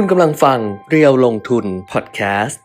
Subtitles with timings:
[0.00, 2.62] คุณกำลังฟังเรียวลงทุนพอดแคสต์ ส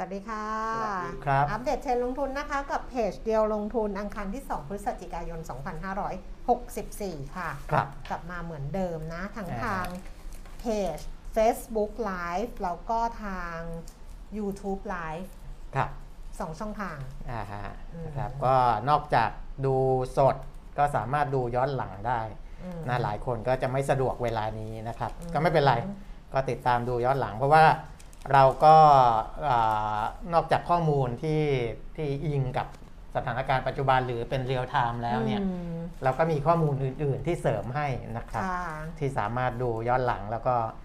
[0.00, 0.46] วัสดีค่ะ
[0.76, 5.40] สวัสดีครับ อัปเดตเทรนด์ลงทุนนะคะ กับเพจเดียวลงทุนอังคารที่ 2 พฤศจิกายน
[6.42, 9.86] 2564 ค่ะ ครับ กลับมาเหมือนเดิมนะ ทั้งอ่าทาง
[10.60, 10.96] เพจ
[11.36, 13.58] Facebook Live แล้วก็ทาง
[14.36, 15.28] YouTube Live
[15.76, 15.90] ครับ
[16.40, 16.96] สองช่องทาง
[17.30, 17.64] อ่าฮะ
[17.94, 18.54] อืม นะครับก็
[18.90, 19.30] นอกจาก
[19.66, 19.74] ดู
[20.16, 20.36] สด
[20.78, 22.20] ก็สามารถดูย้อนหลังได้
[22.62, 25.74] อืม นะหลายคนก็จะไม่สะดวกเวลานี้นะครับ อืม ก็ไม่เป็นไร
[26.32, 27.64] ก็ติดตามดูย้อนหลัง เพราะว่า
[28.32, 28.76] เราก็
[29.48, 30.02] อา
[30.34, 31.42] นอกจากข้อมูลที่
[31.96, 32.66] ที่อิงกับ
[33.16, 38.64] สถานการณ์ปัจจุบันหรือเป็น real-time แล้วเนี่ย อืมเราก็มีข้อมูลอื่น ๆ ที่เสริมให้นะครับ ค่ะ
[38.98, 40.81] ที่สามารถดูย้อนหลังแล้วก็อ่า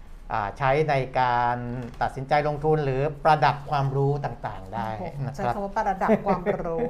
[0.58, 1.56] ใช้ในการ
[2.02, 6.84] ตัดสินใจลงทุนหรือประดับความรู้ต่างๆ ได้โอ้โหนะใช้ครับคำว่าประดับความรู้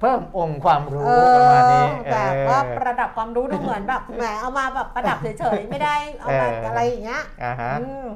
[0.00, 8.06] เพิ่มองค์ความรู้เอประมาณนี้อแต่ว่าเออประดับความรู้ดูเหมือนแบบแหมเอามาแบบประดับเฉยๆไม่ได้เอามาเออออะไรอย่างเงี้ยอ่าฮะอืม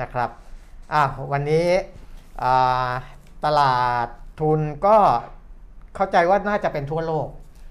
[0.00, 0.30] นะครับ
[0.92, 1.66] อะวันนี้
[2.42, 2.90] อ่า
[3.44, 4.06] ตลาด
[4.40, 4.96] ทุนก็
[5.94, 7.28] เข้าใจว่าน่าจะเป็นทั่วโลก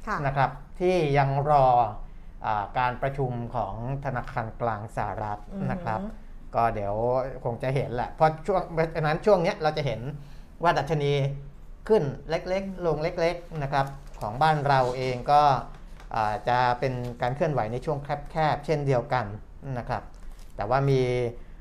[0.07, 2.02] ค่ะนะครับ ที่ยังรออา
[2.79, 5.99] การประชุมของธนาคารกลางสหรัฐอือหือนะครับ
[6.55, 6.93] ก็เดี๋ยว
[7.45, 10.01] คงจะเห็นแหละเพราะช่วงเพราะฉะนั้นช่วงเนี้ยเราจะเห็น
[10.63, 11.11] ว่าดัชนี
[11.87, 13.85] ขึ้นเล็กๆ ลงเล็กๆนะครับ
[14.21, 15.41] ของบ้านเราเองก็
[16.15, 17.97] อ่าจะเป็นการเคลื่อนไหวในช่วง
[18.31, 19.25] แคบๆเช่นเดียวกัน
[19.77, 20.03] นะครับ
[20.55, 21.01] แต่ว่ามี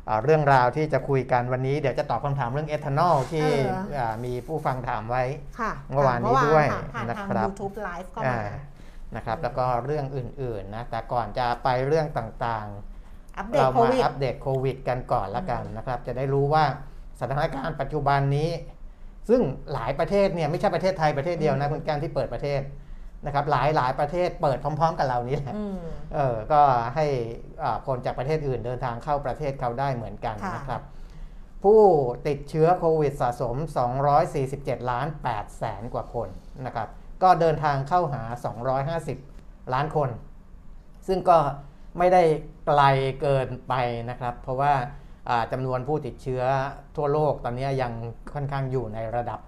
[0.09, 5.25] อ่าเรื่องราวที่จะคุยกันวันนี้เดี๋ยวจะตอบคำถามเรื่องเอทานอลที่เอออ่ามีผู้ฟังถามไว้
[5.61, 8.72] ค่ะเมื่อวานนี้ด้วยผ่านนะทางครับ YouTube Live ก็อ่ามา
[9.17, 16.65] นะครับ แล้วก็เรื่องอื่นๆนะแต่ก่อนจะไปเรื่องต่างๆอัปเดตเราโคมาวิดอัปเดตโควิดกันก่อนละกันนะครับ จะได้รู้ว่า
[17.21, 18.51] สถานการณ์ปัจจุบันนี้
[19.29, 19.41] ซึ่ง
[19.73, 22.61] หลายประเทศเนี่ยไม่ใช่ประเทศไทยประเทศเดียวนะคุณการที่เปิดประเทศ
[23.27, 25.79] นะครับหลายหลายประเทศเปิดพร้อม ๆ กับเรานี้แหละอืม
[26.15, 26.61] เออก็
[26.95, 27.07] ให้
[27.63, 30.83] อ่าคนจากประเทศอื่นเดินทางเข้าประเทศเขาได้เหมือนกันค่ะนะครับ
[31.65, 31.83] ผู้
[32.29, 33.57] ติดเชื้อโควิดสะสม
[34.23, 36.29] 247 ล้าน8แสนกว่าคน
[36.67, 36.89] นะครับ
[37.23, 38.23] ก็เดินทางเข้าหา
[38.97, 40.11] 250 ล้านคน
[41.07, 41.39] ซึ่งก็
[41.99, 42.23] ไม่ได้
[42.67, 42.83] ไกล
[43.21, 43.75] เกินไป
[44.11, 44.73] นะครับ เพราะว่า
[45.29, 46.43] อ่าจำนวนผู้ติดเชื้อ
[46.97, 47.93] ทั่วโลกตอนนี้ยัง
[48.35, 49.41] ค่อนข้างอยู่ในระดับ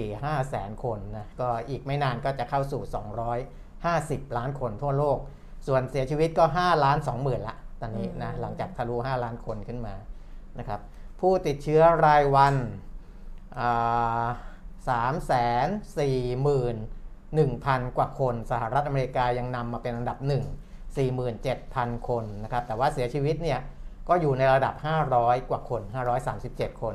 [0.00, 2.82] 4-5 แสนคนนะก็อีกไม่นานก็จะเข้าสู่
[3.60, 5.18] 250 ล้านคนทั่วโลก
[5.66, 9.94] ส่วนเสียชีวิตก็ 5 ล้าน 2 หมื่นละตอนนี้นะอืมหลังจากทะลุ 5 ล้านคนขึ้นมา
[10.58, 10.80] นะครับ
[11.20, 12.54] ผู้ติดเชื้อรายวัน
[14.88, 15.32] สามแส
[15.64, 15.66] น
[17.32, 20.44] สี่หมื่นหนึ่งพันกว่าคน สหรัฐอเมริกายังนำมาเป็นอันดับหนึ่ง
[21.26, 23.60] 47,000 คนนะครับแต่ว่าเสียชีวิตเนี่ย
[24.08, 24.74] ก็อยู่ในระดับ
[25.12, 25.82] 500 กว่าคน
[26.32, 26.94] 537 คน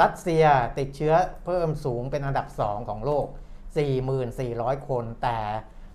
[0.00, 0.44] รัสเซีย
[0.78, 3.26] ติดเชื้อเพิ่มสูงเป็นอันดับ 2 ของโลก
[4.06, 5.38] 4,400 คน แต่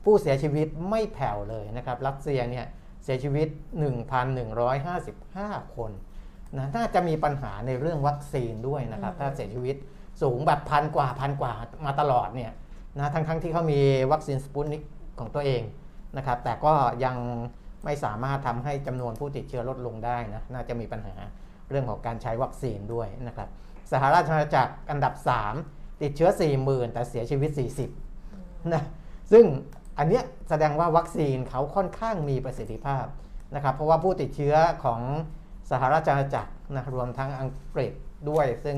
[0.03, 2.65] ผู้เสียชีวิตไม่แผ่วเลยนะครับ รัสเซียเนี่ย
[3.03, 3.47] เสียชีวิต
[4.81, 5.91] 1,155 คน
[6.57, 9.75] นะน่าจะมีปัญหาในเรื่องวัคซีนด้วยนะครับอืมถ้าเสียชีวิต
[10.21, 11.53] สูงแบบพันกว่าพันกว่า
[11.85, 12.51] มาตลอดเนี่ย
[12.97, 13.79] นะทั้งที่เขามี
[14.11, 14.81] วัคซีนสปุตนิก
[15.19, 15.61] ของตัวเอง
[16.17, 16.73] นะครับ แต่ก็
[17.05, 17.17] ยัง
[17.85, 21.15] ไม่สามารถทำให้จำนวนผู้ติดเชื้อลดลงได้นะน่าจะมีปัญหา
[21.69, 23.49] เรื่องของการใช้วัคซีนด้วยนะครับ
[23.91, 25.13] สหราชอาณาจักรอันดับ
[25.57, 26.29] 3 ติดเชื้อ
[26.61, 27.51] 40,000 แต่เสียชีวิต
[28.11, 28.83] 40นะ
[29.31, 29.45] ซึ่ง
[29.99, 33.05] อันเนี้ยแสดงว่าวัคซีนเขาค่อนข้างมีประสิทธิภาพ
[33.55, 35.01] นะครับเพราะว่าผู้ติดเชื้อของ
[35.71, 37.93] สหราชอาณาจักรนะรวมทั้งอังกฤษ
[38.29, 38.77] ด้วย ซึ่ง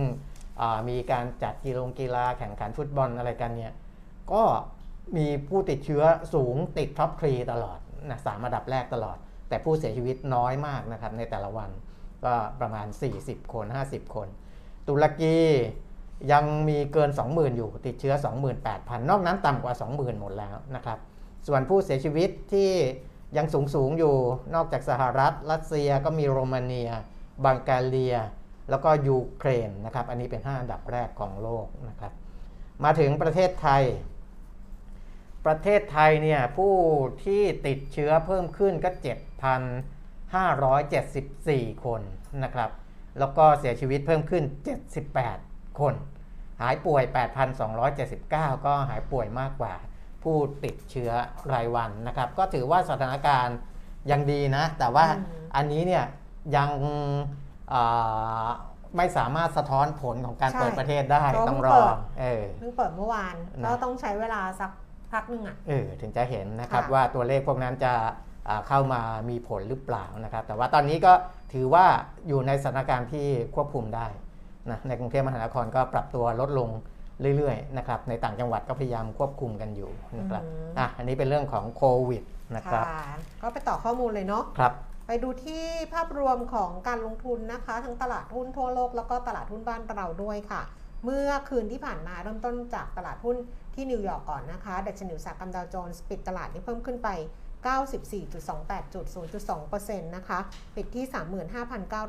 [0.90, 3.74] มีการจัดกีฬากีฬาแข่งขันฟุตบอลอะไรกันเนี่ย
[4.34, 4.44] ก็
[5.18, 6.03] มีผู้ติดเชื้อ
[6.34, 9.18] สูงติดท็อปทรีตลอดนะสามอันดับแรกตลอด
[9.50, 11.69] แต่ผู้เสียชีวิตน้อยมากนะครับในแต่ละวัน
[12.25, 12.88] ก็ประมาณ
[13.19, 14.28] 40 คน 50 คน
[14.88, 15.38] ตุรกี
[16.31, 18.14] ยังมีเกิน 20,000 อยู่ติดเชื้อ
[18.62, 21.00] 28,000 นอกนั้นต่ำกว่า 20,000 หมดแล้วนะครับ
[21.47, 22.72] ส่วนผู้เสียชีวิตที่
[23.38, 24.16] ยังสูงสูงอยู่
[24.56, 26.91] นอกจากสหรัฐ รัสเซียก็มีโรมาเนีย
[27.46, 28.16] บังกาเลีย
[28.69, 32.14] แล้วก็ยูเครนนะครับ อันนี้เป็น 5 อันดับแรกของโลกนะครับ
[32.84, 33.84] มาถึงประเทศไทย
[35.46, 36.74] ประเทศไทยเนี่ยผู้
[37.26, 38.90] ที่ติดเชื้อเพิ่มขึ้นก็
[40.22, 42.02] 7,574 คน
[42.44, 42.70] นะครับ
[43.20, 44.44] แล้วก็เสียชีวิตเพิ่มขึ้น
[45.12, 45.94] 78 คน
[46.62, 47.03] หายป่วย
[47.64, 49.74] 8,279 ก็หายป่วยมากกว่า
[50.24, 51.12] ผู้ติดเชื้อ
[51.53, 53.58] รายวันนะครับ ก็ถือว่าสถานการณ์
[54.12, 56.06] ยังดีนะ แต่ว่าอืมอันนี้เนี่ย
[56.56, 56.70] ยัง
[57.74, 58.48] อ่า
[58.98, 64.72] ไม่สามารถสะท้อนผลของการใช่เปิดประเทศได้ก็ต้องเพิ่รงเปิอดเออเพิ่งเปิดเมื่อวานนะก็ต้องใช้เวลาสัก
[65.16, 67.94] พักหนึ่งอะเออถึงจะเห็นนะครับค่ะว่าตัวเลขพวกนั้นจะ
[68.50, 71.14] อ่าเข้ามามีผลหรือเปล่านะครับ แต่ว่าตอนนี้ก็
[71.53, 71.85] ถือว่า
[72.28, 74.08] อยู่ในสถานการณ์ที่ควบคุมได้
[74.72, 76.70] นะในกรุงเทพมหานครก็ปรับตัวลดลง
[77.38, 82.23] เรื่อยๆนะครับในต่างจังหวัดก็พยายามควบคุมกันอยู่นะครับอืมอะอันนี้เป็นเรื่องของโควิด
[82.56, 83.03] นะครับค่ะ
[83.41, 84.73] ก็ไปต่อข้อมูลเลยเนาะครับ
[85.08, 85.64] ไปดูที่
[85.94, 90.62] ภาพรวมของการลงทุนนะคะ ทั้งตลาดหุ้นทั่วโลกแล้วก็ตลาดหุ้นบ้านเราด้วยค่ะ
[91.06, 93.35] เมื่อคืนที่ผ่านมาเริ่มต้นจากตลาดหุ้น
[93.76, 97.10] ที่นิวยอร์กก่อนนะคะ ดัชนีอุตสาหกรรมดาวโจนส์ปิดตลาดนี้เพิ่มขึ้นไป
[97.82, 99.06] 94.28 จุด
[99.56, 100.40] 0.2%นะคะ
[100.76, 101.06] ปิดที่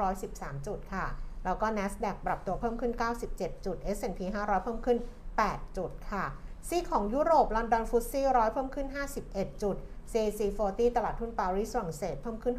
[0.00, 1.06] 35,913 จุดค่ะ
[1.44, 2.92] แล้วก็ NASDAQ ปรับตัวเพิ่มขึ้น
[3.28, 4.98] 97 จุด S&P 500 เพิ่มขึ้น
[5.38, 6.24] 8 จุดค่ะ
[6.68, 8.86] ซีของยุโรปลอนดอนฟุตซี่ร้อยเพิ่มขึ้น
[9.24, 9.76] 51 จุด
[10.12, 12.54] CAC 40 ตลาดหุ้นปารีสฝรั่งเศสเพิ่มขึ้น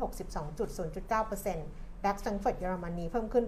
[1.42, 3.46] 62.0.9%ดัคสังเฟิร์ตเยอรมนีเพิ่มขึ้น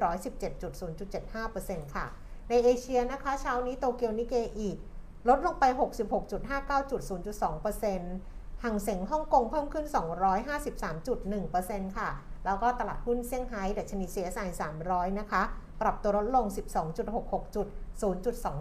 [0.75, 2.05] 117.0.75%ค่ะ
[2.49, 4.69] ในเอเชียนะคะ เช้านี้โตเกียวนิเกอี
[5.27, 9.85] ลดลงไป 66.59.0.2%ห่างเสงฮ่องกงเพิ่มขึ้น
[10.71, 12.09] 253.1%ค่ะ
[12.45, 14.47] แล้วก็ตลาดหุ้นเซี่ยงไฮ้ดัชนี CSI
[14.83, 15.41] 300 นะคะ
[15.81, 16.45] ปรับตัวลดลง
[16.99, 17.67] 12.66จุด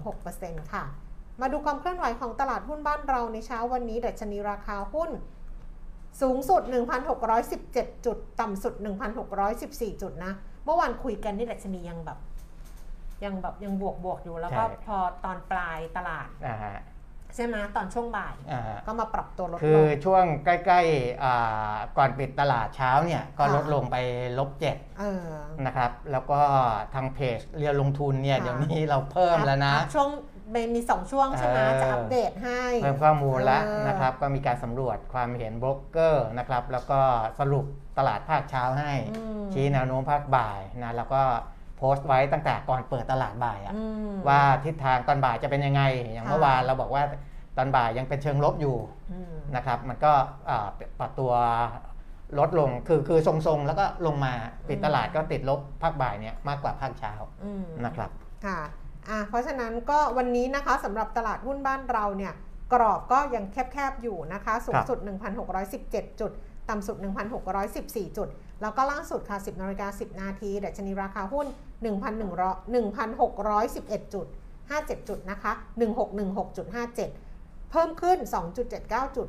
[0.05, 0.85] 0.26%ค่ะ
[1.41, 5.11] มาดูความเคลื่อนไหวของตลาดหุ้นบ้านเราในเช้าวันนี้ดัชนีราคาหุ้น
[6.21, 6.63] สูงสุด
[7.35, 8.75] 1,617 จุด ต่ำสุด
[9.39, 10.33] 1,614 จุดนะ
[10.65, 12.19] เมื่อวานคุยกันนี่ดัชนียังแบบ
[13.25, 16.79] ยังแบบยังบวกบวกอยู่แล้วก็ใช่พอตอนปลายตลาดอ่าฮะ
[17.35, 23.97] ใช่ไหมตอนช่วงบ่ายอ่าฮะก็มาปรับตัวลดคืลองช่วงใกล้ๆอ่าก่อนปิดตลาดเช้าเนี่ยก็ค่ะลดลงไป
[24.39, 25.29] ลบเจ็ดเออ
[25.67, 26.41] นะครับแล้วก็
[26.95, 30.09] ทางเพจเรียนลงทุนเนี่ยค่ะเดี๋ยวนี้เราเพิ่มแล้วนะอัพช่วง
[30.75, 37.01] มีสองช่วงใช่ไหมเออจะอัปเดตให้ เพิ่มข้อมูลแล้วเออนะครับก็มีการสำรวจความเห็นโบรกเกอร์นะครับแล้วก็
[37.39, 37.67] สรุป
[37.99, 41.23] ตลาดภาคเช้าให้อืมชี้แนวโน้มภาคบ่ายนะแล้วก็
[41.79, 43.83] โพสต์ไว้ตั้งแต่ก่อนเปิดตลาดบ่ายอะอื
[44.13, 47.03] มว่าทิศทางตอนบ่ายจะเป็นยังไง อย่างค่ะเมื่อวานเราบอกว่า
[47.57, 48.77] ตอนบ่ายยังเป็นเชิงลบอยู่
[49.13, 50.13] อืมนะครับมันก็
[50.51, 51.33] อ่าปรับตัว
[52.39, 54.33] ลดลงคือคือทรงๆ แล้วก็ลงมา
[54.69, 57.13] ปิดตลาดก็ติดลบภาคบ่ายเนี่ยมากกว่าภาคเช้า
[57.45, 58.11] อืมนะครับ
[58.47, 58.61] ค่ะ
[59.09, 62.35] อะเพราะฉะนั้นก็วันนี้นะคะสำหรับตลาดหุ้นบ้านเราเนี่ย
[62.73, 64.99] กรอบก็ยังแคบๆ อยู่นะคะ สูงสุด
[65.59, 66.33] 1,617 จุด
[66.69, 66.97] ต่ำสุด
[67.57, 68.29] 1,614 จุด
[68.63, 71.47] แล้วก็ล่าสุดค่ะ 10นาฬิกา10 นาทีดัชนีราคาหุ้น
[71.83, 74.27] 1,100 1,611จุด
[74.69, 75.53] 57 จุดนะคะ
[76.43, 78.19] 1616.57 เพิ่มขึ้น
[78.69, 79.27] 2.79 จุด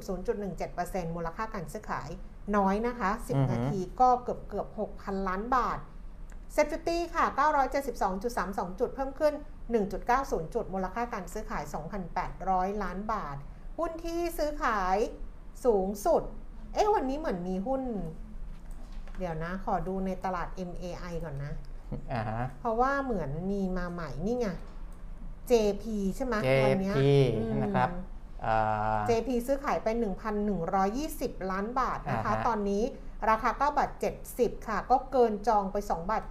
[0.57, 2.09] 0.17%มูลค่าการซื้อขาย
[2.55, 4.67] น้อยนะคะอือฮึ10 นาทีก็เกือบเกือบ
[4.97, 5.79] 6,000 ล้านบาท
[6.53, 7.25] SET50 ค่ะ
[8.01, 9.33] 972.32 จุด เพิ่มขึ้น
[9.93, 11.63] 1.90 จุด มูลค่าการซื้อขาย
[12.23, 13.37] 2,800 ล้านบาท
[13.77, 14.97] หุ้นที่ซื้อขาย
[15.65, 16.23] สูงสุด
[16.73, 17.81] เอ๊ะ วันนี้เหมือนมีหุ้น
[19.19, 21.51] เดี๋ยวนะ ขอดูในตลาด MAI ก่อนนะ
[22.13, 24.47] อ่าฮะ เพราะว่าเหมือนมีมาใหม่นี่ไง
[25.51, 26.99] JP ใช่ไหมวันเนี้ย JP
[27.35, 27.89] อืมนะครับ
[28.45, 29.87] อ่า JP ซื้อขายไป
[30.69, 32.83] 1,120 ล้านบาทนะคะ อ่าฮะ ตอนนี้
[33.29, 33.89] ราคา9บาท
[34.29, 36.23] 70 ค่ะ ก็เกินจองไป2บาท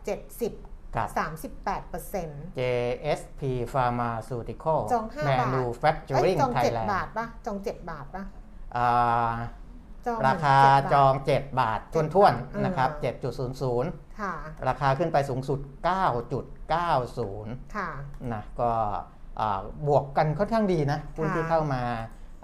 [0.45, 1.09] 70 กับ
[1.55, 8.25] 38เปอร์เซ็นต์ JSP Pharmaceutical จอง5บาท เอ้ย Manufacturing จอง7 Thailand บาทปะจอง 7 บาทปะ
[8.77, 8.89] อ่า
[9.31, 9.68] จอง
[10.29, 13.33] ราคา7บทจอง 7 บาทเจ็ดท้วนบาทๆนะครับเออ
[13.81, 14.35] 7.00ค่ะ
[14.69, 15.59] ราคาขึ้นไปสูงสุด
[16.67, 17.91] 9.90ค่ะ
[18.33, 18.71] นะก็
[19.41, 21.83] อ่าบวกกันค่อนข้างดีนะหุ้นค่ะที่เข้ามา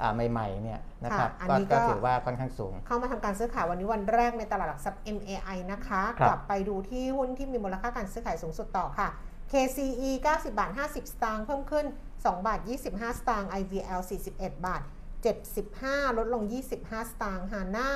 [0.00, 9.08] อ่าใหม่ๆเนี่ยนะครับค่ะอันก็นี้ก็ก็ถือว่าค่อนข้างสูง เข้ามาทำการซื้อขายวันนี้วันแรกในตลาดหลักทรัพย์ MAI นะคะครับกลับไปดูที่หุ้นที่มีมูลค่าการซื้อขายสูงสุดต่อค่ะ
[9.52, 11.86] KCE 90 บาท 50 สตางค์เพิ่มขึ้น
[12.16, 14.00] 2 บาท 25 สตางค์ IVL
[14.32, 14.82] 41 บาท
[15.24, 16.42] 75 ลดลง
[16.76, 17.88] 25 สตางค์ฮาน่า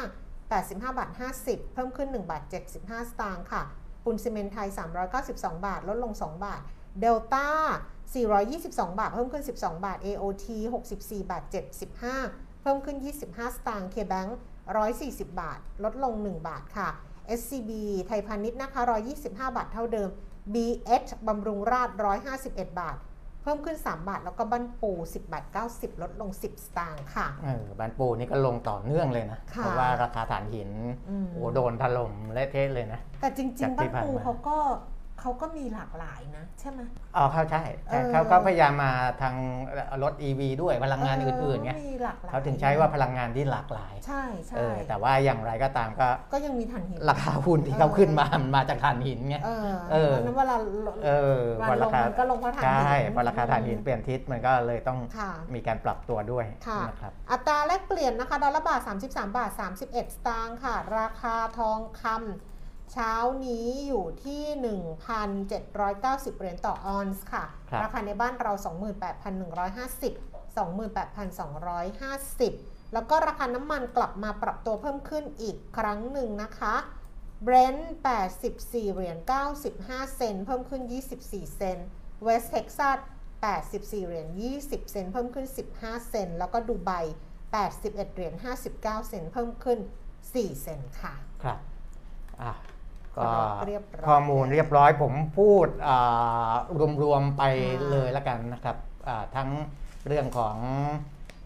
[0.48, 1.10] 85 บาท
[1.42, 2.42] 50 เพิ่มขึ้น 1 บาท
[2.76, 3.62] 75 สตางค์ค่ะ
[4.04, 4.68] ปุนซีเมนไทย
[5.16, 6.60] 392 บาท ลดลง 2 บาท
[7.00, 7.48] เดลต้า
[8.18, 10.46] 422 บาท เพิ่มขึ้น 12 บาท AOT
[10.88, 11.42] 64 บาท
[12.02, 12.96] 75 เพิ่มขึ้น
[13.28, 14.30] 25 สตางค์ KBank
[14.84, 16.88] 140 บาท ลดลง 1 บาทค่ะ
[17.38, 17.70] SCB
[18.06, 18.82] ไทยพาณิชย์นะคะ
[19.18, 20.08] 125 บาทเท่าเดิม
[20.54, 21.96] BH บำรุงราษฎร์
[22.38, 22.96] 151 บาท
[23.48, 30.70] พิ่มขึ้น 3 บาท แล้วก็บั้นปู 10 บาท 90 ลดลง 10 สตางค์ค่ะ เออบานปูนี่ก็ลงต่อเนื่องเลยนะ ค่ะเพราะว่าราคาถ่านหิน
[31.08, 34.58] อืม โอ้โดนถล่มเละเทะเลยนะ แต่จริจางกๆที่บ้านผ่านปูมา เขาก็
[35.20, 36.80] เขาก็มีหลากหลายนะ ใช่ไหม
[37.16, 39.34] อ๋อเขาใช่ใช่เออเขาก็พยายามมาทาง
[40.02, 50.56] รถ EV ด้วยพลังงานอื่นๆไงมีหลากหลายเขาถึงใช้ว่าพลังงานที่หลากหลาย ใช่ใช่เออแต่ว่าอย่างไรก็ตามก็ก็ยังมีถ่านหินราคาหุ้นที่เขาขึ้นมามันมาจากถ่านหินไงเออเออเพราะฉะนั้นเวลา
[51.04, 62.47] เออวันพอลรางคามันก็ลงเพราะถ่านหินใช่พอราคาถ่านหินเปลี่ยนทิศมันก็เลยต้องค่ะมีการปรับตัวด้วยค่ะนะครับอัตราแลกเปลี่ยนนะคะดอลลาร์บาท33บาท31 สตางค์ค่ะ ราคาทองคำ
[62.92, 63.12] เช้า
[63.46, 64.42] นี้อยู่ที่
[65.40, 68.64] 1,790 เหรียญต่อออนซ์ค่ะครับราคาในบ้านเรา 28,150
[70.58, 76.74] 28,250 แล้วก็ราคาน้ำมันกลับมาปรับตัวเพิ่มขึ้นอีกครั้งหนึ่งนะคะ
[77.46, 77.82] Brent
[78.38, 79.16] 84 เหรียญ
[79.66, 80.82] 95 เซนต์เพิ่มขึ้น
[81.20, 81.86] 24 เซนต์
[82.26, 82.98] West Texas
[83.52, 84.28] 84 เหรียญ
[84.58, 85.46] 20 เซนต์เพิ่มขึ้น
[85.78, 86.90] 15 เซนต์แล้วก็ดูไบ
[87.48, 89.78] 81 เหรียญ 59 เซนต์เพิ่มขึ้น
[90.20, 91.58] 4 เซนต์ค่ะ ครับ
[92.42, 92.52] อะ
[93.24, 93.32] ก็
[93.68, 96.52] เรียบร้อยข้อมูลเรียบร้อยผมพูดอ่า
[97.02, 97.42] รวมๆไป
[97.80, 98.76] ค่ะเลยแล้วกันนะครับ
[99.08, 99.48] อ่าทั้ง
[100.06, 100.56] เรื่องของ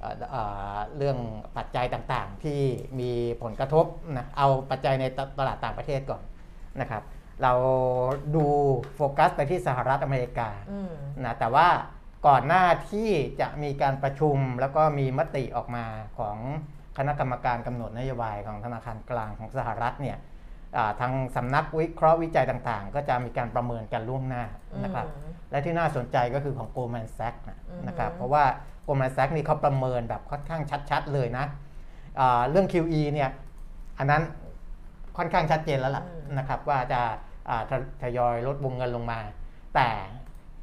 [0.03, 1.19] อ่าอ่าเรื่อง
[1.57, 2.61] ปัจจัยต่างๆ ที่
[3.01, 3.11] มี
[3.43, 3.87] ผลกระทบ
[4.17, 6.23] นะเอาปัจจัยในตตลาดต่างประเทศก่อน
[6.81, 7.03] นะครับ
[7.43, 7.53] เรา
[8.37, 8.45] ดู
[8.95, 10.93] โฟกัสไปที่สหรัฐอเมริกาอืม
[11.25, 11.69] นะแต่ว่า
[12.27, 13.11] ก่อนหน้าที่
[13.41, 15.85] จะมีการประชุมแล้วก็มีมติออกมา
[16.19, 16.37] ของ
[16.99, 20.31] คณะกรรมการกำหนดนโยบายของธนาคารกลางของสหรัฐเนี่ยอ่า
[21.01, 24.45] ทางสำนักวิเคราะห์วิจัยต่างๆ ก็จะมีการประเมินกันล่วงหน้า
[24.85, 28.45] นะครับอืมและที่น่าสนใจก็คือของ Goldman Sachs นะอืมนะครับ เพราะว่า
[28.87, 31.45] Goldman Sachs นี่เขาประเมินแบบค่อนข้างชัด ๆ เลยนะ
[32.21, 33.31] อ่าเรื่อง QE เนี่ย
[33.99, 34.23] อันนั้น
[35.17, 36.05] ค่อนข้างชัดเจนแล้วล่ะ
[36.39, 37.01] นะครับ ว่าจะ
[37.51, 39.21] อ่าททยอยลดวงเงินลงมา
[39.75, 39.91] แต่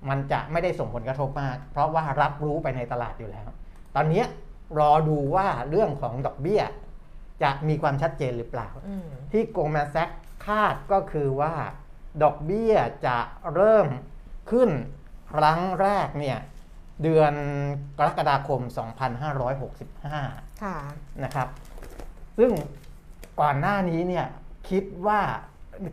[0.09, 3.47] มันจะไม่ได้ส่งผลกระทบมาก เพราะว่ารับรู้ไปในตลาดอยู่แล้ว
[3.95, 4.23] ตอนนี้
[4.79, 6.61] รอดูว่าเรื่องของดอกเบี้ย
[7.43, 10.09] จะมีความชัดเจนหรือเปล่าอืมที่โกลแมนแซก
[10.45, 11.53] คาดก็คือว่า
[12.23, 13.17] ดอกเบี้ยจะ
[13.53, 13.87] เริ่ม
[14.51, 14.69] ขึ้น
[15.31, 16.39] ครั้งแรกเนี่ย
[17.03, 17.33] เดือน
[17.97, 18.61] กรกฎาคม
[19.41, 20.77] 2565ค่ะ
[21.23, 21.47] นะครับ
[22.37, 22.51] ซึ่ง
[23.41, 24.25] ก่อนหน้านี้เนี่ย
[24.69, 25.19] คิดว่า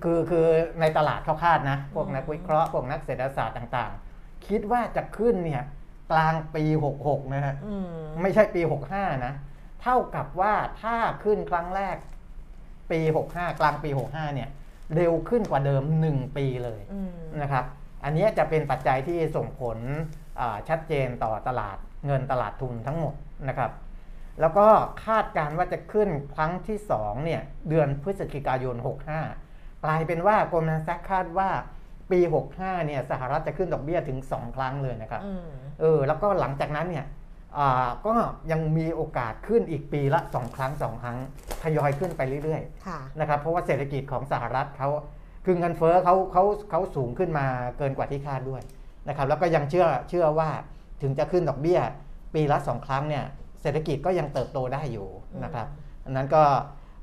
[0.04, 0.46] คือคือ
[0.80, 5.62] ในตลาดเขาคาดนะ พวกนักวิเคราะห์พวกนักเศรษฐศาสตร์ต่างๆ คิดว่าจะขึ้นเนี่ย
[6.12, 6.64] กลางปี
[7.00, 7.88] 66 นะฮะอืม
[8.22, 8.60] ไม่ใช่ปี
[8.92, 9.34] 65 นะ
[9.82, 11.96] เท่ากับว่าถ้าขึ้นครั้งแรก
[12.90, 14.48] ปี 65 กลางปี 65 เนี่ย
[14.96, 17.10] เร็วขึ้นกว่าเดิม 1 ปีเลยอืม
[17.42, 17.64] นะครับ
[18.04, 19.78] อันเนี้ยจะเป็นปัจจัยที่ส่งผล
[20.40, 23.14] อ่าชัดเจนต่อตลาดเงินตลาดทุนทั้งหมด
[23.48, 23.70] นะครับ
[24.40, 24.66] แล้วก็
[25.04, 28.76] คาดการณ์ว่าจะขึ้นครั้งที่2เนี่ยเดือนพฤศจิกายน
[29.30, 31.50] 65 กลายเป็นว่าโกลแมนแซกคาดว่า
[32.10, 32.20] ปี
[32.52, 35.48] 65 เนี่ยสหรัฐจะขึ้นดอกเบี้ยถึง 2 ครั้งเลยนะครับอืม
[35.80, 37.25] เออ แล้วก็หลังจากนั้นเนี่ยอ่า
[38.06, 38.14] ก็
[38.50, 41.18] ยังมีโอกาสขึ้นอีกปีละ 2 ครั้ง 2 ครั้ง
[41.62, 44.88] ทยอยขึ้นไปเรื่อยค่ะๆนะครับเพราะว่าเศรษฐกิจของสหรัฐเขา
[45.44, 47.46] คือเงินเฟ้อเขาเขาเขาสูงขึ้นมา
[47.78, 48.62] เกินกว่าที่คาดด้วย
[49.08, 50.48] นะครับแล้วก็ยังเชื่อเชื่อว่า
[51.02, 51.80] ถึงจะขึ้นดอกเบี้ย
[52.34, 53.24] ปีละ 2 ครั้งเนี่ย
[53.62, 55.08] เศรษฐกิจก็ยังเติบโตได้อยู่
[55.44, 55.66] นะครับ
[56.04, 56.42] อันนั้นก็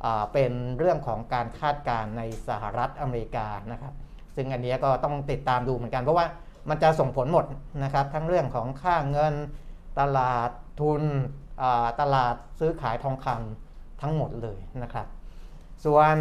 [0.06, 3.94] อ่าเป็นเรื่องของการคาดการณ์ในสหรัฐอเมริกานะครับ
[4.36, 6.26] ซึ่งอันเนี้ยก็ต้องติดตามดูเหมือนกัน เพราะว่า
[6.70, 7.46] มันจะส่งผลหมด
[7.84, 9.34] นะครับทั้งเรื่องของค่าเงิน
[10.00, 10.50] ตลาด
[10.82, 11.04] ทุน
[12.02, 15.08] ตลาดซื้อขายทองคำทั้งหมดเลยนะครับ
[15.86, 16.16] ส่วน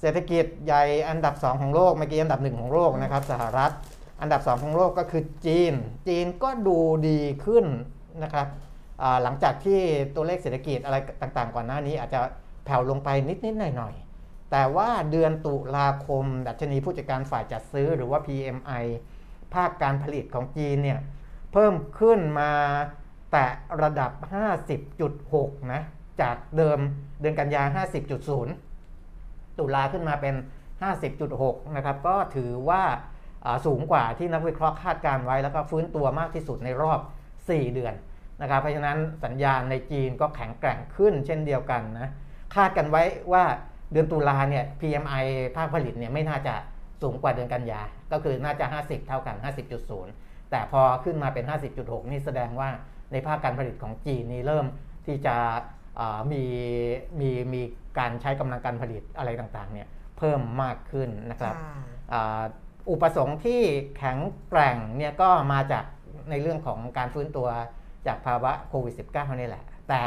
[0.00, 3.72] เศรษฐกิจใหญ่อันดับ 2 ของโลกเมื่อกี้อันดับ 1 ของโลกนะครับสหรัฐ
[4.20, 5.74] อันดับ 2 ของโลกก็คือจีน
[6.08, 7.64] จีนก็ดูดีขึ้น
[8.22, 8.46] นะครับ
[9.22, 9.80] หลังจากที่
[10.14, 12.20] ตัวเลขเศรษฐกิจอะไรต่างๆ ก่อนหน้านี้อาจจะ
[12.64, 18.84] แผ่วลงไปนิด ๆ หน่อย ๆ แต่ว่าเดือนตุลาคม ดัชนีผู้จัดการฝ่ายจัดซื้อหรือว่า PMI
[19.54, 21.00] ภาคการผลิตของจีนเนี่ย
[21.52, 22.50] เพิ่มขึ้นมา
[23.32, 23.44] แต่
[23.82, 24.12] ระดับ
[24.92, 25.82] 50.6 นะ
[26.20, 26.78] จากเดิม
[27.20, 27.84] เดือนกันยา
[28.62, 30.34] 50.0 ตุลาขึ้นมาเป็น
[31.04, 32.82] 50.6 นะครับ ก็ถือว่า
[33.44, 37.00] อ่าสูงกว่าที่นักวิเคราะห์คาดการไว้ แล้วก็ฟื้นตัวมากที่สุดในรอบ
[37.38, 37.94] 4 เดือน
[38.42, 42.08] นะครับ เพราะฉะนั้นสัญญาณในจีนก็แข็งแกร่งขึ้นเช่นเดียวกันนะ
[42.54, 43.44] คาดกันไว้ว่า
[43.92, 45.24] เดือนตุลาเนี่ย PMI
[45.56, 46.54] ภาคผลิตเนี่ยไม่น่าจะ
[47.02, 47.80] สูงกว่าเดือนกันยา
[48.12, 49.36] ก็คือน่าจะ 50 เท่ากัน
[49.94, 51.44] 50.0 แต่พอขึ้นมาเป็น
[51.78, 52.68] 50.6 นี่แสดงว่า
[53.12, 54.66] ในภาคการผลิตของจีนนี่เริ่ม
[55.06, 55.36] ที่จะ
[56.00, 56.42] อ่ามี
[57.20, 57.62] มีมี
[57.98, 59.88] การใช้กำลังการผลิตอะไรต่างๆเนี่ย
[60.18, 61.72] เพิ่มมากขึ้นนะครับค่ะ
[62.12, 62.42] อ่า
[62.90, 63.60] อุปสงค์ที่
[63.96, 65.84] แข็งแกร่งเนี่ยก็มาจาก
[66.30, 67.48] ในเรื่องของการฟื้นตัว
[68.06, 70.02] จากภาวะโควิด -19 นี่แหละ แต่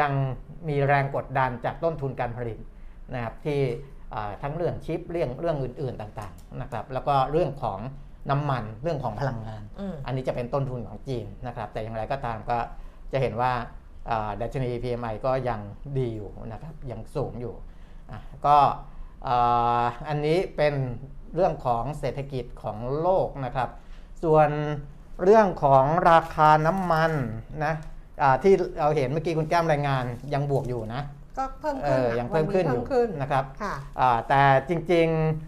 [0.00, 0.12] ยัง
[0.68, 2.58] มีแรงกดดันจากต้นทุนการผลิต
[3.14, 3.60] นะครับที่
[4.14, 7.78] อ่าทั้งเรื่องชิปเรื่องเรื่องอื่น ๆต่างๆนะครับแล้วก็เรื่องของ
[8.30, 12.58] น้ำมันเรื่องของพลังงานอืมอันนี้จะเป็นต้นทุนของจีนนะครับแต่อย่างไรก็ตามก็
[13.12, 13.52] จะเห็นว่า
[14.10, 15.60] อ่าดัชนี PMI ก็ยัง
[15.98, 17.54] ดีอยู่นะครับยังสูงอยู่
[18.10, 18.56] อะก็
[19.26, 20.74] อ่าอันนี้เป็น
[21.34, 23.68] เรื่องของเศรษฐกิจของโลกนะครับ
[24.22, 24.48] ส่วน
[25.24, 27.12] เรื่องของราคาน้ำมัน
[27.64, 27.74] นะ
[28.22, 31.02] อ่าที่เราเห็นเมื่อกี้คุณแก้มรายงานยังบวกอยู่นะ
[31.38, 35.47] ก็เพิ่มเอขึ้นออะยังเพิ่มขึ้นอยู่วัเพิ่มขึ้นนะครับค่ะอ่าแต่จริงๆ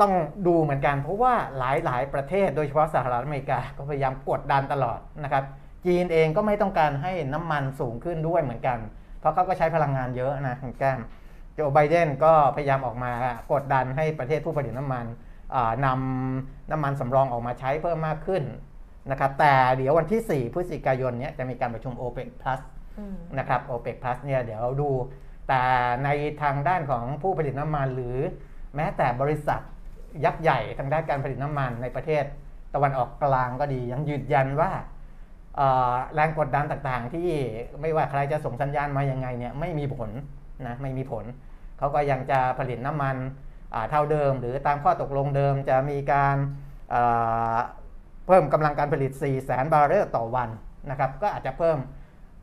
[0.00, 0.12] ต้อง
[0.46, 5.44] ดูเหมือนกันเพราะว่าหลายๆ ประเทศโดยเฉพาะสหรัฐอเมริกาก็พยายามกดดันตลอดนะครับ
[5.86, 8.78] จีนเองก็ไม่ต้องการให้น้ำมันสูงขึ้นด้วยเหมือนกัน
[9.20, 11.00] เพราะเขาก็ใช้พลังงานเยอะนะคุณแก้ม
[11.54, 13.12] โจไบเดนก็พยายามออกมา
[13.52, 15.06] กดดันให้ประเทศผู้ผลิตน้ำมัน
[15.54, 18.42] อ่านำน้ำมันสำรองออกมาใช้เพิ่มมากขึ้น
[19.10, 22.60] นะครับแต่เดี๋ยววันที่ 4 พฤศจิกายนเนี้ยจะมีการประชุม OPEC Plus
[22.98, 24.90] อืมนะครับ OPEC Plus เนี่ยเดี๋ยวดู
[25.48, 25.62] แต่
[26.04, 26.08] ใน
[26.42, 28.16] ทางด้านของผู้ผลิตน้ำมันหรือ
[28.76, 29.60] แม้แต่บริษัท
[30.24, 32.24] ยักษ์ใหญ่ทางด้านการผลิตน้ำมันในประเทศ
[32.74, 34.70] ตะวันออกกลางก็ดี ยังยืนยันว่า
[36.14, 37.28] แรงกดดันต่างๆ ที่
[37.80, 40.10] ไม่ว่าใครจะส่งสัญญาณมายังไงเนี่ยไม่มีผล
[40.66, 41.24] นะไม่มีผล
[41.78, 43.16] เขาก็ยังจะผลิตน้ำมัน
[43.90, 46.36] เท่าเดิม หรือตามข้อตกลงเดิมจะมีการ
[48.26, 50.48] เพิ่มกำลังการผลิต 4 0 0 0 0 0 บาร์เรลต่อวัน
[50.90, 51.78] นะครับก็อาจจะเพิ่ม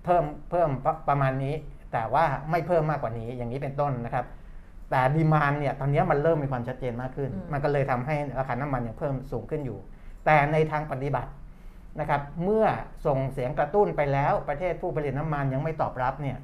[0.06, 0.70] เพิ่มเพิ่ม
[1.10, 1.56] ประมาณนี้
[1.94, 4.26] แต่ว่าไม่เพิ่มมากกว่านี้อย่างนี้เป็นต้นนะครับ
[4.94, 9.78] แต่ดีมานเนี่ยตอนนี้มันเริ่มมีความชัดเจนมากขึ้นอืมมันก็เลยทำให้ราคาน้ำมันเนี่ยเพิ่มสูงขึ้นอยู่
[10.26, 11.32] แต่ในทางปฏิบัติ
[12.00, 12.66] นะครับ เมื่อ
[13.06, 16.38] ส่งเสียงกระตุ้นไปแล้วประเทศผู้ผลิตน้ำมันยังไม่ตอบรับเนี่ย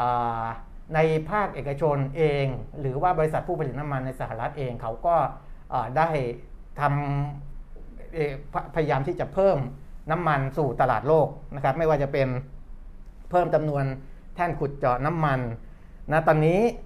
[0.00, 0.44] อ่า
[0.94, 0.98] ใน
[1.30, 2.46] ภาคเอกชนเอง
[2.80, 5.16] หรือว่าบริษัทผู้ผลิตน้ำมันในสหรัฐเองเขาก็
[5.72, 6.08] อ่าได้
[6.80, 9.58] ทำเอ่อพยพยายามที่จะเพิ่ม
[10.10, 12.28] น้ำมันสู่ตลาดโลกนะครับ ไม่ว่าจะเป็น
[13.30, 13.84] เพิ่มจำนวน
[14.34, 15.40] แท่นขุดเจาะน้ำมัน
[16.12, 16.82] นะตอนนี้เอ่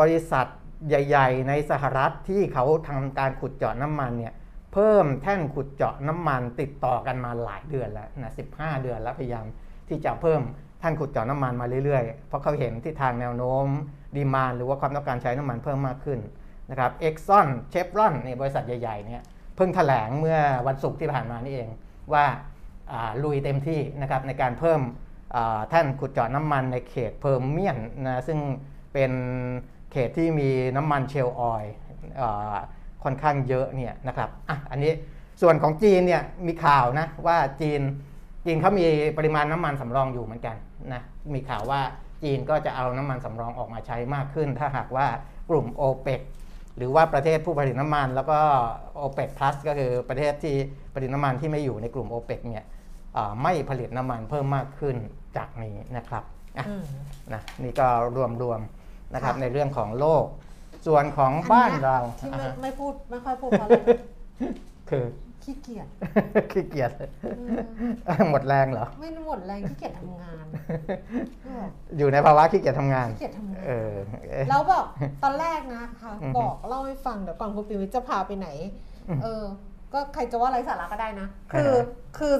[0.00, 0.46] บริษัท
[0.88, 4.34] ใหญ่ ๆ ในสหรัฐที่เขาทำการขุดเจาะน้ำมันเนี่ย
[4.72, 9.46] เพิ่มแท่นขุดเจาะน้ำมันติดต่อกันมาหลายเดือนแล้วนะ15เดือนแล้วพยายาม
[9.88, 10.40] ที่จะเพิ่ม
[10.80, 13.66] แท่นขุดเจาะน้ำมันมาเรื่อยๆ เพราะเขาเห็นที่ทางแนวโน้ม
[14.16, 16.20] demand หรือว่าความต้องการใช้น้ำมันเพิ่มมากขึ้น
[16.70, 19.22] นะครับ Exxon Chevron นี่บริษัทใหญ่ๆเนี่ย
[19.56, 21.68] เพิ่งแถลงเมื่อวันศุกร์ที่ผ่านมานี่เอง
[22.12, 24.80] ว่าลุยเต็มที่นะครับในการเพิ่ม
[25.32, 28.38] แท่นขุดเจาะน้ำมันในเขต Permian นะซึ่ง
[28.92, 29.12] เป็น
[29.92, 31.72] เขตที่มีน้ำมัน shale oil
[32.20, 32.56] อ่า
[33.04, 34.92] ค่อนข้างเยอะเนี่ยนะครับอะอันนี้
[35.42, 37.80] ส่วนของจีนเนี่ยมีข่าวนะว่าจีน
[38.44, 38.84] จีนเขามี
[39.18, 40.56] ปริมาณน้ำมันสำรองอยู่เหมือนกัน
[40.92, 41.02] นะ
[41.34, 41.80] มีข่าวว่า
[42.22, 45.06] จีนก็จะเอาน้ำมันสำรองออกมาใช้มากขึ้น ถ้าหากว่า
[45.50, 46.20] กลุ่มโอเปก
[46.76, 48.38] หรือว่าประเทศผู้ผลิตน้ำมัน แล้วก็
[48.96, 50.56] โอเปก plus ก็คือประเทศที่
[50.94, 52.64] ผลิตน้ำมันที่ไม่อยู่ในกลุ่มโอเปกเนี่ย
[53.16, 54.96] อ่าไม่ผลิตน้ำมันเพิ่มมากขึ้น
[55.36, 56.24] จากนี้นะครับ
[56.58, 56.84] อะอืม
[57.34, 57.86] นะนี่ก็
[58.42, 58.79] รวมๆ
[59.14, 60.24] นะครับค่ะในเรื่องของโลก
[60.86, 63.82] ส่วนของบ้านเราที่อ่าไม่ฮะไม่พูดไม่ค่อยพูดเพราะอะไร
[64.90, 65.04] คือ
[65.44, 65.88] ขี้เกียจ
[66.52, 66.90] ขี้เกียจ
[67.38, 67.56] อืม
[68.30, 70.44] หมดแรงเหรอ ไม่หมดแรงขี้เกียจทำงาน
[71.44, 71.64] เออ
[71.98, 73.92] อยู่ในภาวะขี้เกียจทำงานขี้เกียจทำงานเออ
[74.30, 74.84] เอ๊ะแล้วแบบ
[75.22, 78.48] ตอนแรกนะคะอือฮึบอกเล่าให้ฟังเดี๋ยวก่อนคุณปิวิทย์จะพาไปไหน
[79.08, 79.44] อืมเออ
[79.92, 82.34] ก็ใครจะว่าไรสาระก็ได้นะ คืออ่าฮะคือ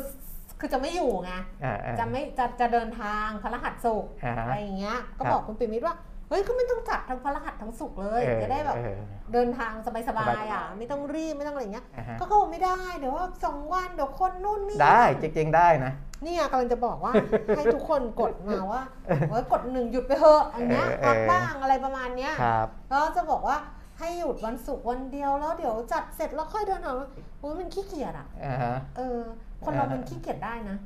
[0.61, 1.33] คือจะไม่อยู่ไง
[1.65, 5.97] อ่าอ่าจะไม่จะจะเดินทางพระรหัสศุกร์อ่าฮะอะไรอย่างเงี้ย ก็ครับบอกคุณปิมิตรว่า
[6.31, 8.99] เฮ้ยก็ไม่ต้องจัดทั้งพระรหัสทั้งศุกร์เลยเออจะได้แบบเออ
[9.33, 15.93] เดินทางสบายสบายๆอะไม่ต้องรีบไม่ต้องอะไรอย่างเงี้ยอ่าฮะก็เขาบอกไม่ได้เดี๋ยวว่าสองวันเดี๋ยวคนนู่นนี่ได้จริงๆได้นะ
[16.25, 17.13] เนี่ยกำลังจะบอกว่า
[17.57, 18.83] ให้ทุกคนกดมาว่า
[19.29, 23.57] เฮ้ยกดหนึ่งหยุดไปเถอะอย่างเงี้ยเออเออพักบ้างอะไรประมาณเนี้ยครับแล้วจะบอกว่า
[23.99, 26.95] ให้หยุดวันศุกร์วันเดียวแล้วเดี๋ยวจัดเสร็จแล้วค่อยเดินทาง
[27.41, 29.19] โอ้ยมันขี้เกียจอะอ่าฮะเออ
[29.65, 30.77] คนเราเออมันขี้เกียจได้นะ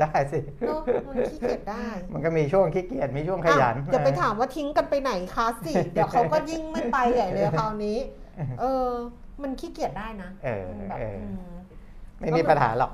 [0.00, 7.98] ได้สิเนอะมันขี้เกียจได้ มันก็มีช่วงขี้เกียจมีช่วงขยันอะอย่าไปถามว่าทิ้งกันไปไหนคะสิ เดี๋ยวเขาก็ยิ่งไม่ไปใหญ่เลยคราวนี้
[8.60, 8.88] เออ
[9.42, 11.54] มันขี้เกียจได้นะเออมันแบบเอออืม
[12.18, 12.92] ไม่มีปัญหาหรอก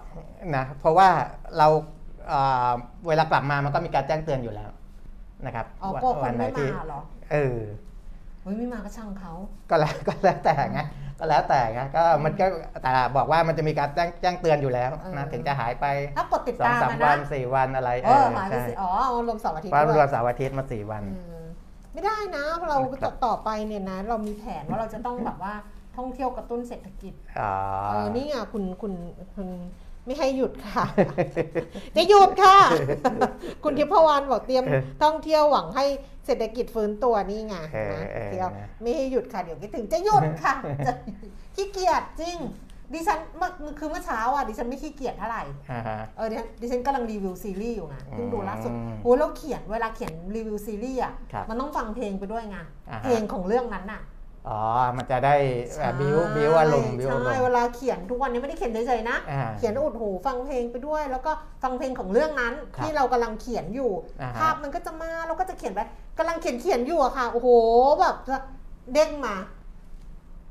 [0.57, 1.09] นะเพราะว่า
[1.59, 1.69] เรา
[2.33, 2.73] อ่า
[3.07, 4.71] เวลากลับมามันก็มีการแจ้งเตือนอยู่แล้ว
[5.47, 7.01] นะครับอ๋อกลัวคนไม่ที่มาเหรอ
[7.33, 7.59] เออ
[8.43, 9.33] เฮ้ยไม่มาก็ช่างเขา
[9.71, 10.81] ก็แล้วก็แล้วแต่ไง
[11.19, 12.47] ก็แล้วแต่ไงก็มันก็
[12.83, 18.91] แต่บอกว่ามันจะมีการแจ้งแจ้งเตือนอยู่แล้วนะถึงจะหายไปถ้ากดติดสองตามสามอะวันะนสี่วันอะไรเออหายไปใช่สิอ๋อ
[19.27, 21.45] รวมเสาร์อาทิตย์ว่าด้วยรวมเสาร์อาทิตย์มาสี่วันอืม
[21.93, 25.55] ไม่ได้นะเราครับต่อไปเนี่ยนะ เรามีแผนว่าเราจะต้องแบบว่า
[25.97, 27.53] ท่องเที่ยวกระตุ้นเศรษฐกิจอ่า
[27.91, 28.93] เออนี่ไงคุณคุณ
[29.35, 29.49] คุณ
[30.07, 30.85] ไม่ให้หยุดค่ะ
[31.97, 32.59] จะหยุดค่ะ
[33.65, 34.65] คุณทิพวรรณบอกเตรียม
[35.03, 35.85] ท่องเที่ยวหวังให้
[36.27, 38.49] เศรษฐกิจฟื้นตัวนี่ไงเออนะเออเที่ยว
[38.83, 40.55] ไม่ให้หยุดค่ะ เดี๋ยวคิดถึงจะหยุดค่ะ
[40.87, 40.93] จะ
[41.55, 42.39] ขี้เกียจจริง
[42.95, 52.59] ดิฉันเมื่อคือเมื่อเช้าอะดิฉันไม่ขี้เกียจเท่าไหร่อ่าฮะเออดิฉันดิฉันกำลังรีวิวซีรีส์อยู่ไงเพิ่งดูล่าสุดอืมโอ้แล้วเขียนเวลาเขียนรีวิวซีรีส์อะครับมันต้องฟังเพลงไปด้วยไง
[52.91, 54.01] อ่าฮะเพลงของเรื่องนั้นน่ะ
[54.49, 54.61] อ๋อ
[54.97, 55.35] มันจะได้
[55.79, 65.81] แบบบิวบิวอารมณ์บิวอารมใช่ณ์เวลาเขียนทุกวันนี้ไม่ได้เขียนเฉยๆนะอ่าเขียนอุดหูฟังเพลงไปด้วย แล้วก็ฟังเพลงของเรื่องนั้นครับที่เรากำลังเขียนอยู่อ่าฮะภาพมันก็จะมาเราก็จะเขียนไป
[66.19, 67.49] กำลังเขียนเขียนอยู่อะค่ะ โอ้โห
[68.01, 68.17] แบบ
[68.95, 69.35] เด้งมา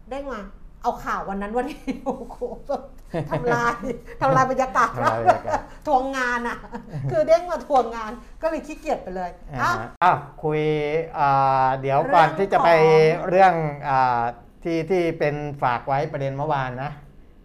[0.09, 0.41] เด้งมา
[0.81, 2.81] เอาข่าววันนั้นวันนี้โอ้โหแบบ
[3.31, 3.73] ทำลาย
[4.21, 6.57] ทำลายบรรยากาศทำลายบรรยากาศทวงงานอะ
[7.11, 9.29] คือเด้งมาทวงงานก็เลยขี้เกียจไปเลย
[9.61, 10.61] อ่าอ้าวฮะอ้าวคุย
[11.19, 12.83] อ่าเดี๋ยวก่อนเรื่องที่จะไปข
[13.21, 13.53] องเรื่อง
[13.89, 14.23] อา
[14.63, 16.91] ที่ที่เป็นฝากไว้ประเด็นเมื่อวานนะ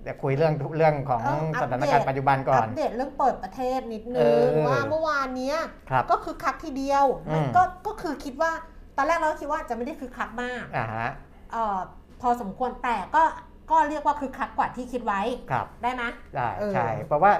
[0.02, 5.56] เดี๋ยวคุยเรื่องเรื่องของเอออัสปเดตถานการณ์ปัจจุบันก่อนอัปเดตเรื่องเปิดประเทศนิดนึเองอว่าเมื่อวานเนี้ย
[5.90, 8.52] ครับก็คือคักทีเดียวอืมมันก็ก็คือคิดว่า
[8.96, 11.08] ตอนแรกเราก็คิดว่าจะไม่ได้คือคักมากอ่าฮะ
[11.52, 11.78] เอ่อ
[12.20, 13.22] พอสมควรแต่ก็
[13.70, 16.02] ก็เรียกว่าคือคักกว่าที่คิดไว้ครับได้ไหม
[16.34, 17.32] ได้เออใช่เพราะว่า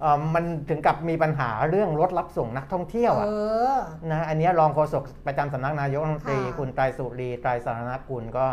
[0.00, 3.28] เอ่อมันถึงกับมีปัญหาเรื่องรถรับส่งนักท่องเที่ยวเออะ
[3.74, 8.46] อนะอันเนี้ยรองโฆษกประจำสำนักนายกรัฐมนตรีค่ะคุณไตรสุรีไตรสารณกุลก็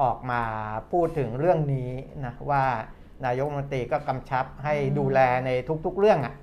[0.00, 0.42] ออกมา
[0.92, 1.90] พูดถึงเรื่องนี้
[2.24, 2.62] นะว่า
[3.26, 5.50] นายกรัฐมนตรีก็กำชับให้อืมดูแลใน
[5.86, 6.34] ทุกๆเรื่องอะ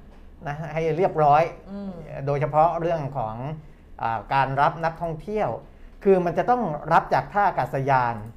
[0.47, 1.91] นะให้เรียบร้อยอืม
[2.25, 3.35] โดยเฉพาะเรื่องของ
[4.01, 5.49] อาการรับนักท่องเที่ยว
[6.03, 8.34] คือมันจะต้องรับจากท่าอากาศยานอืมอ่า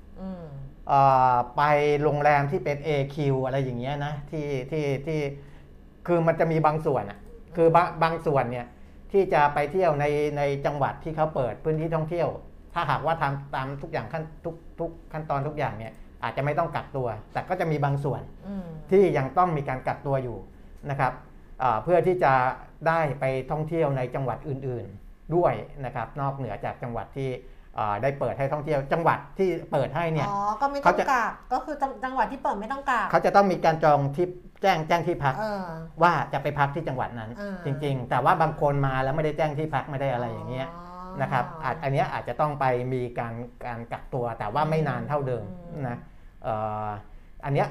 [1.56, 1.62] ไป
[2.02, 5.20] โรงแรมที่เป็น AQ อะไรอย่างเงี้ยนะที่ที่ที่
[6.06, 7.18] คือมันจะมีบางส่วนอะ
[7.56, 8.66] คือบางบางส่วนเนี่ย
[9.12, 10.04] ที่จะไปเที่ยวใน
[10.38, 12.28] ในจังหวัดที่เขาเปิดพื้นที่ท่องเที่ยว
[12.74, 20.38] ถ้าหากว่าทำตามทุกอย่างขั้นทุกทุกขั้นตอนทุกอย่างเนี่ยอาจจะไม่ต้องกักตัว แต่ก็จะมีบางส่วนอืมที่ยังต้องมีการกักตัวอยู่
[20.90, 21.12] นะครับ
[21.62, 22.32] อ่าเพื่อที่จะ
[22.88, 25.52] ได้ไปท่องเที่ยวในจังหวัดอื่น ๆด้วย
[25.84, 27.57] นะครับ นอกเหนือจากจังหวัดที่อ่า
[28.02, 34.26] ได้เปิดให้ท่องเที่ยวจังหวัดที่เปิดให้เนี่ยอ๋อก็ไม่ต้อเขางจะกักก็คือจังจังหวัดที่เปิดไม่ต้องกักเขาจะต้องมีการจองที่
[34.62, 35.64] แจ้งแจ้งที่พักเออ
[36.02, 40.68] ว่าจะไปพักที่จังหวัดนั้นอ่าจริง ๆ แต่ว่าบางคนมาแล้วไม่ได้แจ้งที่พักไม่ได้อะไรอย่างเงี้ย
[41.22, 43.34] นะครับอาจอันเนี้ยอาจจะต้องไปมีการ
[43.66, 45.44] การกักตัวแต่ว่าไม่นานเท่าเดิม
[45.88, 45.98] นะ
[46.44, 46.54] เอ่
[46.86, 46.88] อ
[47.44, 47.68] อันเนี้ย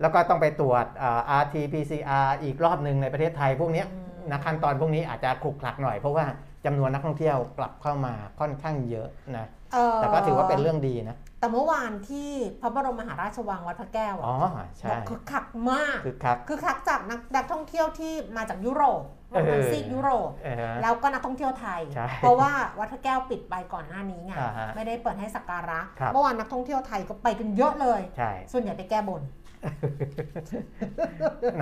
[0.00, 6.24] แล้วก็ต้องไปตรวจเอ่อ rt pcr อีกรอบหนึ่งในประเทศไทยพวกเนี้ยอืมนะขั้นตอนพวกนี้อาจจะขลุกขลักหน่อยเพราะว่า
[6.64, 29.22] จำนวนนักท่องเที่ยวกลับเข้ามาค่อนข้างเยอะนะเอ่อแต่ก็ถือว่าเป็นเรื่องดีนะ แต่เมื่อวานที่พระบรมมหาราชวังวัดพระแก้วอ๋ออะใช่บอกคึกคักมากคือคักคือคักจากนักนักท่องเที่ยวที่มาจากยุโรปเออทางซีกยุโรปเออแล้วก็นักท่องเที่ยวไทยใช่เพราะว่าวัดพระแก้วปิดไปก่อนหน้านี้ไงอ่าฮะไม่ได้เปิดให้สักการะครับเมื่อวานนักท่องเที่ยวไทยก็ไปกันเยอะเลยใช่ส่วนใหญ่ไปแก้บน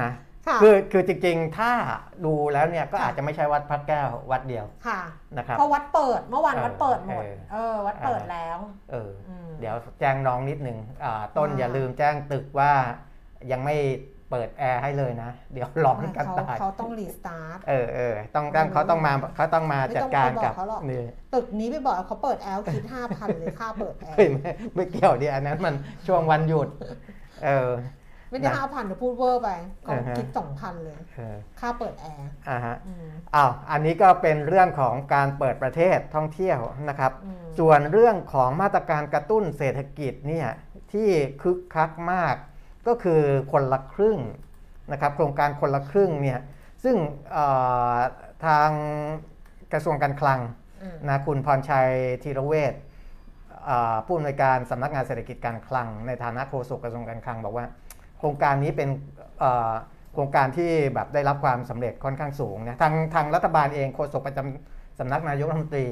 [0.02, 0.10] นะ
[0.48, 1.72] ค่ะคือคือจริงๆ ถ้า
[2.24, 5.00] ดูแล้วเนี่ยก็อาจจะไม่ใช่วัดพระแก้ววัดเดียวค่ะ
[5.36, 8.58] นะครับเพราะวัดเปิดเมื่อวานเออวัดเปิดหมดเออเออวัดเปิดเออแล้ว
[8.90, 12.72] เอออืมเดี๋ยวแจ้งน้องนิดหนึ่งอ่าต้นอ่าอย่าลืมแจ้งตึกว่า
[13.50, 13.76] ยังไม่
[14.30, 21.02] เปิดแอร์ให้เลยนะ เดี๋ยวร้อนกันเขาตายเขาต้องรีสตาร์ทเออเออต้องต้องเขาต้องมาเขาต้องมาไม่จัต้ดองการไปบอกกับเขาหรอกนี่
[21.34, 25.74] ตึกนี้ไปบอกเขาเปิดแอลคิดห้าพันเลยค่าเปิดแอร์เฮ้ยไม่ไม่เกี่ยวดิอันนั้นมัน
[26.06, 26.68] ช่วงวันหยุด
[27.44, 27.70] เออ
[28.30, 29.50] ไม่ได้นะห้าพันเดี๋ยวพูดเวอร์ไป
[29.82, 40.48] เขาเออฮะคิดสองพันเลยเออค่าเปิดแอร์อ่าฮะอืมอ้าวอันนี้ก็เป็นเรื่องของการเปิดประเทศท่องเที่ยวนะครับอืมส่วนเรื่องของมาตรการกระตุ้นเศรษฐกิจเนี่ย
[40.92, 41.08] ที่
[41.42, 42.34] คึกคักมาก
[42.86, 44.18] ก็คือคนละครึ่ง
[44.92, 46.40] นะครับ โครงการคนละครึ่งเนี่ย
[46.84, 46.96] ซึ่ง
[47.32, 47.46] เอ่
[47.92, 47.96] อ
[48.46, 48.70] ทาง
[49.72, 50.40] กระทรวงการคลัง
[50.82, 51.90] อืมนะคุณพรชัย
[52.22, 52.74] ธีรเวช
[53.66, 57.66] เอ่อผู้อำนวยการสำนักงานเศรษฐกิจการคลัง ในฐานะโฆษกกระทรวงการคลังบอกว่า
[58.18, 58.88] โครงการนี้เป็น
[60.12, 65.86] โครงการที่แบบได้รับความสำเร็จค่อนข้างสูงนะทางทางรัฐบาลเองโฆษกประจำสำนักนายกรัฐมนตรี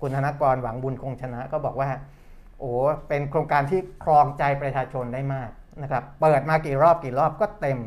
[0.00, 1.88] คุณธนกรหวังบุญคงชนะก็บอกว่า
[2.58, 2.72] โอ้
[3.08, 5.50] เป็นโครงการที่ครองใจประชาชนได้มาก
[5.82, 7.78] นะครับเปิดมากี่รอบกี่รอบก็เต็ม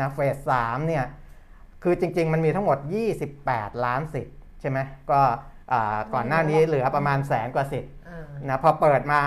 [0.00, 1.04] นะเฟสสามเนี่ย
[1.82, 2.78] คือจริง ๆ มันมีทั้งหมด
[3.30, 4.78] 28 ล้านสิทธิ์ใช่ไหม
[5.10, 5.20] ก็
[6.14, 7.92] ก่อนหน้านี้เหลือประมาณแสนกว่าสิทธิ์
[8.48, 9.20] นะพอเปิดมา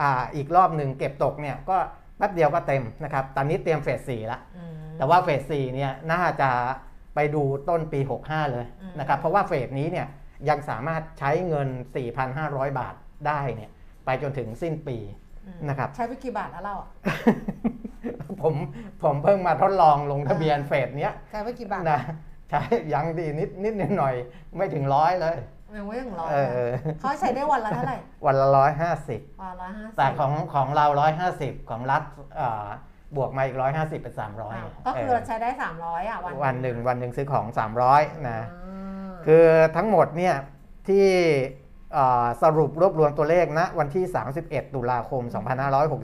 [0.00, 1.78] อ่าอีกรอบหนึ่งเก็บตกเนี่ยก็
[2.18, 6.50] แป๊บเดียวก็เต็มนะครับ ตอนนี้เตรียมเฟสสี่แล้วอืมแต่ว่าเฟสสี่เนี่ยน่าจะ
[7.14, 10.06] ไปดูต้นปี 65 เลยอืมนะครับ เพราะว่าเฟสนี้เนี่ย
[10.48, 11.68] ยังสามารถใช้เงิน
[12.22, 12.94] 4,500 บาท
[13.26, 13.70] ได้เนี่ย
[14.04, 14.96] ไปจนถึงสิ้นปี
[15.46, 16.88] อืมนะครับ ใช้ไปกี่บาทแล้วเราอะ
[18.42, 18.54] ผม
[19.02, 22.00] ผมเพิ่งมาทดลองลงทะเบียนเฟสเนี้ยใช้ไปกี่บาทนะ
[22.50, 22.60] ใช้
[22.94, 25.36] ยังดีนิดนิดหน่อยๆไม่ถึงร้อยเลย
[25.74, 32.02] ยังไม่ถึงร้อยเอเลยอเขาใช้ได้วันละเท่าไหร่ วันละร้อยห้าสิบวันละห้าสิบแต่ของของเราร้อยห้าสิบของรัฐ
[32.36, 32.66] เอ่อ
[33.16, 40.34] บวกมาอีกร้อยห้าสิบเป็นสามร้อยอ้าวก็คือเราใช้ได้สามร้อยอะวันวันหนึ่งวันหนึ่งซื้อของสามร้อยนะอ่าคือทั้งหมดเนี่ย
[40.88, 41.06] ที่
[41.94, 44.04] เอ่อสรุปรวบรวมตัวเลขนะวันที่
[44.40, 45.22] 31 ตุลาคม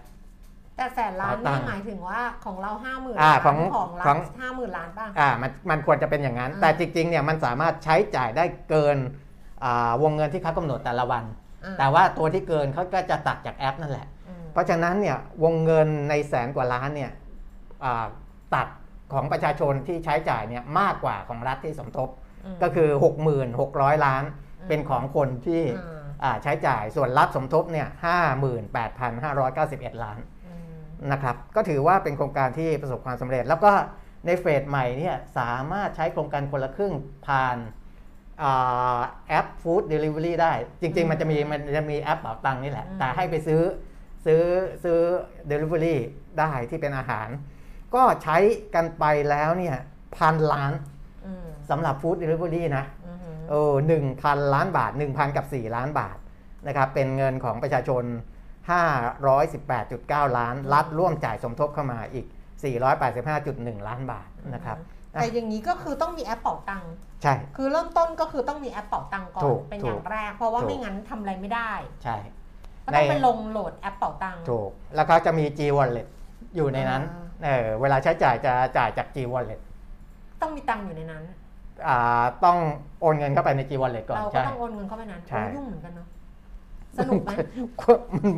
[0.77, 8.97] แต่แสนล้านเอาตันี่งค์หมายถึงว่าของเราห้าหมื่นอ่าล้านของของรัขอฐงห้าหมื่นล้านป่ะอ่ามันมันควรจะเป็นอย่างนั้นอ่าแต่จริงๆเนี่ยมันสามารถใช้จ่ายได้เกิน
[9.65, 11.25] อ่าวงเงินที่เขากำหนดแต่ละวัน
[11.65, 17.11] อ่าแต่ว่าตัวที่เกินเขาก็จะตัดจากแอปนั่นแหละอืมเพราะฉะนั้นเนี่ยวงเงินในแสนกว่าล้านเนี่ย
[17.85, 18.07] อ่า
[18.55, 18.69] ตัด
[19.13, 22.09] ของประชาชนที่ใช้จ่ายเนี่ยมากกว่าของรัฐที่สมทบ
[22.55, 22.89] มก็คือ
[23.27, 24.25] 66,000ล้าน
[24.61, 27.89] อืมเป็นของคนที่อ่าอ่าใช้จ่ายส่วนรัฐสมทบเนี่ย
[28.95, 33.73] 58,591ล้านอืมนะครับก็ถือว่าเป็นโครงการที่ประสบความสำเร็จ แล้วก็
[34.27, 36.95] ในเฟสใหม่เนี่ยสามารถใช้โครงการคนละครึ่ง
[37.27, 37.57] ผ่าน
[38.43, 43.63] อ่าแอป food delivery ได้ จริง ๆ มันจะมีมันจะมีแอปเป๋าตังค์นี่แหละ แต่ให้ไปซื้อ
[44.27, 44.43] ซื้อ
[44.85, 45.01] ซื้อ
[45.51, 45.97] Delivery
[46.39, 47.29] ได้ที่เป็นอาหาร
[47.95, 48.37] ก็ใช้
[48.75, 49.77] กันไปแล้วเนี่ย
[50.17, 50.73] พันล้าน
[51.27, 56.17] อืมสำหรับ food delivery นะอือหือเออหนึ่งพันล้านบาท1,000กับ4ล้านบาท
[56.67, 58.05] นะครับเป็นเงินของประชาชน
[58.69, 62.27] 518.9 ล้าน รัฐร่วมจ่ายสมทบเข้ามาอีก
[63.07, 64.79] 485.1 ล้านบาทนะครับ
[65.13, 71.73] แต่อย่างนี้ก็คือต้องมีแอปเป่าตังค์ใช่ คือเริ่มต้นก็คือต้องมีแอปเป่าตังค์ก่อถูนกเป็นถูอกย่างแรก เพราะว่าถูกไม่งั้นทำอะไรไม่ได้
[72.05, 72.17] ใช่
[72.85, 76.07] ก็ต้องไปดาวน์โหลดแอปเป๋าตังถูก แล้วเขาจะมี G Wallet
[76.57, 79.61] อยู่ในนั้นอ่าเออเวลาใช้จ่ายจะจ่ายจาก G Wallet
[80.43, 81.23] ต้องมีตังค์อยู่ในนั้น
[81.87, 82.59] อ่าต้อง
[83.01, 86.07] โอนเงินเข้าไปใน G Wallet ก่อนเราก็ใช่ต้องโอนเงินเข้าไปนั้นใช่โอ้ยุ่งเหมือนกันเนาะ
[86.99, 87.31] สนุกไหม
[87.81, 88.29] ก็มัน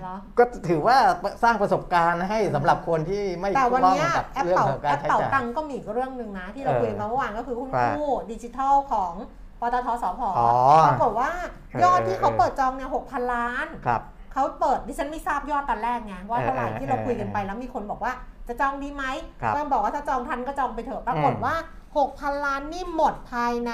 [0.00, 0.96] เหรอ ก็ถือว่า
[1.42, 9.12] สร้างประสบการณ์ให้สำหรับคนที่ไม่แต่วันคล่องเนี้ยกับแอปเรื่องเป่าของแอการปใช้เป่าจ่ายตังค์ก็มีอีกเรื่องหนึ่งนะ ที่เราเออคุยกันมาเมื่อวานก็คือหุ้นว่ากู้ดิจิทัลของ
[9.60, 10.50] ปตทสพอ๋อ
[10.86, 11.30] ปรากฏว่า
[11.72, 18.12] เออยอดที่เขาเออเปิดจองเนี่ยหกพันล้านครับเขาเปิดดิฉันไม่ทราบยอดตอนแรกไงว่าเท่าไหร่เออที่เราคุยกันไปเออแล้วมีคนบอกว่า
[18.48, 19.04] จะจองดีไหม
[19.42, 21.56] ครับก็บอกว่าถ้าจองทันก็จองไปเถอะปรากฏอืมว่า
[22.00, 23.72] 6,000ล้านนี่หมดภายใน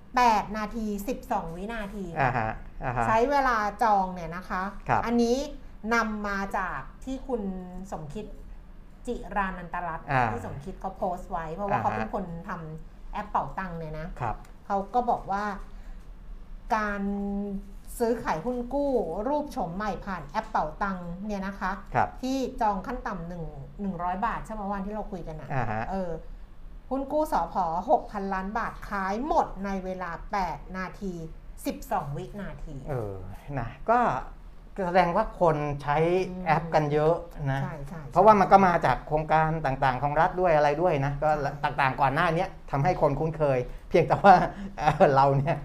[0.00, 0.86] 8 นาที
[1.22, 2.50] 12 วินาทีอ่าฮะอ่าฮะ
[3.06, 5.36] ใช้เวลาจองเนี่ยนะคะครับอันนี้
[5.94, 7.42] นำมาจากที่คุณ
[7.92, 8.26] สมคิด
[9.06, 15.44] จิรานันตรัตน์อ่าที่สมคิดเขาโพสต์ไว้ เพราะว่าอ่าฮะเขาเป็นคนทำแอปเป่าตังค์เนี่ยนะครับเขาก็บอกว่า
[16.76, 17.02] การ
[17.98, 18.92] ซื้อขายหุ้นกู้
[19.28, 23.44] รูปโฉมใหม่ผ่านแอปเป่าตังค์เนี่ยนะคะครับที่จองขั้นต่ำหนึ่ง
[23.80, 26.10] หนึ่งร้อยบาทใช่ไหมวันที่เราคุยกันนะอ่าฮะเออ
[26.90, 30.10] หุ้นกู้สอพอหกพันล้านบาทขายหมดในเวลา
[30.44, 31.14] 8 นาที
[31.68, 33.14] 12 วินาที เออ
[33.58, 33.98] นะ ก็
[34.86, 35.96] แสดงว่าคนใช้
[36.30, 37.14] อืมแอปกันเยอะ
[37.52, 41.30] นะ ใช่ใช่เพราะว่ามันก็มาจากโครงการต่างๆ ของรัฐด้วยอะไรด้วยนะ ก็
[41.64, 44.34] ต่างๆก่อนหน้าเนี้ยทำให้คนคุ้นเคย เพียงแต่ว่า
[44.78, 45.56] เอ่อเราเนี่ย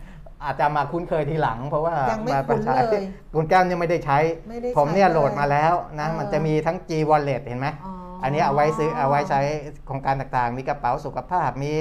[0.44, 3.02] อาจจะมาคุ้นเคยทีหลัง เพราะว่ายังไม่มาคุ้นใช้เลย
[3.36, 4.18] คุณแก้วยังไม่ได้ใช้
[4.50, 9.42] ไม่ได้ผมเนี่ยใช้โหลดมาแล้วนะเออมันจะมีทั้ง G Wallet เห็นไหมอ๋ออันนี้เอาไว้ซื้อเอาไว้ใช้
[9.86, 11.74] โครงการต่างๆ มีกระเป๋าสุขภาพมี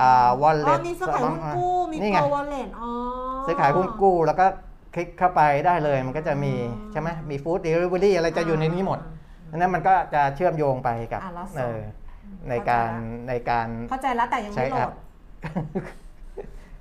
[0.00, 2.90] อ๋ออ่า wallet อ๋อมีซื้อขายหุ้นกู้มีนี่ไงโกวอลเล็ตอ๋อ
[3.46, 4.46] ซื้อขายหุ้นกู้แล้วก็
[4.94, 6.52] คลิกเข้าไปได้เลยมันก็จะมี
[6.92, 8.98] ใช่ไหมมีฟู้ดเดลิเวอรี่อะไรจะอยู่ในนี้หมด
[9.50, 11.80] ดังนั้นมันก็จะเชื่อมโยงไปกับอ่าแล้วสองเออ
[12.48, 12.90] ในการ
[13.28, 14.92] ในการเข้าใจแล้วแต่ยังใช้ไม่โหลแอดป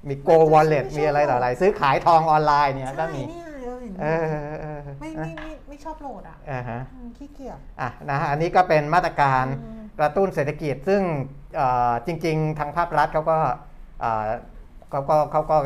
[0.08, 11.02] มีโกวอลเล็ตไม่ใช่มีอะไรต่ออะไร ซื้อขายทองออนไลน์เนี่ยก็ใช่มีเนี่ยเออเห็นไหมเออเออเออไม่ไม่ไม่ไม่ชอบโหลดอะอ่าฮะอืมขี้เกียจอะนะฮะอันนี้ก็เป็นมาตรการอืม กระตุ้นเศรษฐกิจ ซึ่ง
[11.56, 13.38] เอ่อจริง ๆ ทางภาครัฐเขาก็
[14.02, 14.28] เอ่อ
[14.90, 15.58] เขาก็เขาก็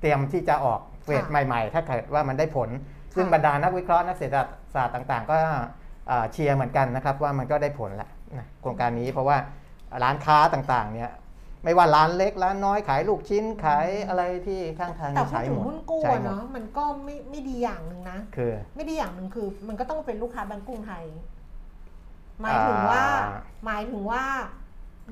[0.00, 2.68] เตรียมที่จะออกเฟสใหม่ ๆ ถ้าเกิดว่ามันได้ผล
[3.14, 4.36] ซึ่งบรรดานักวิเคราะห์นักเศรษฐ
[4.74, 5.38] ศาสตร์ต่าง ๆ ก็
[6.08, 9.36] เอ่อเชียร์เหมือนกันนะครับ ว่ามันก็ได้ผลแหละนะโครงการนี้เพราะว่า
[10.02, 11.10] ร้านค้าต่างๆเนี่ย
[11.64, 21.04] ไม่ว่าร้านเล็กร้านน้อยขายลูกชิ้นขายอะไรที่ข้างทางแต่นี่พูดใช้ถึหงมดหุ้นกู้ใช้อะหมดเนาะมันก็ไม่ไม่ดีอย่างหนึ่งนะคือไม่ดีอย่างหนึ่งคือ มันก็ต้องเป็นลูกค้าแบงก์กรุงไทย
[22.42, 24.24] หมายถึงว่าอ่าหมายถึงว่า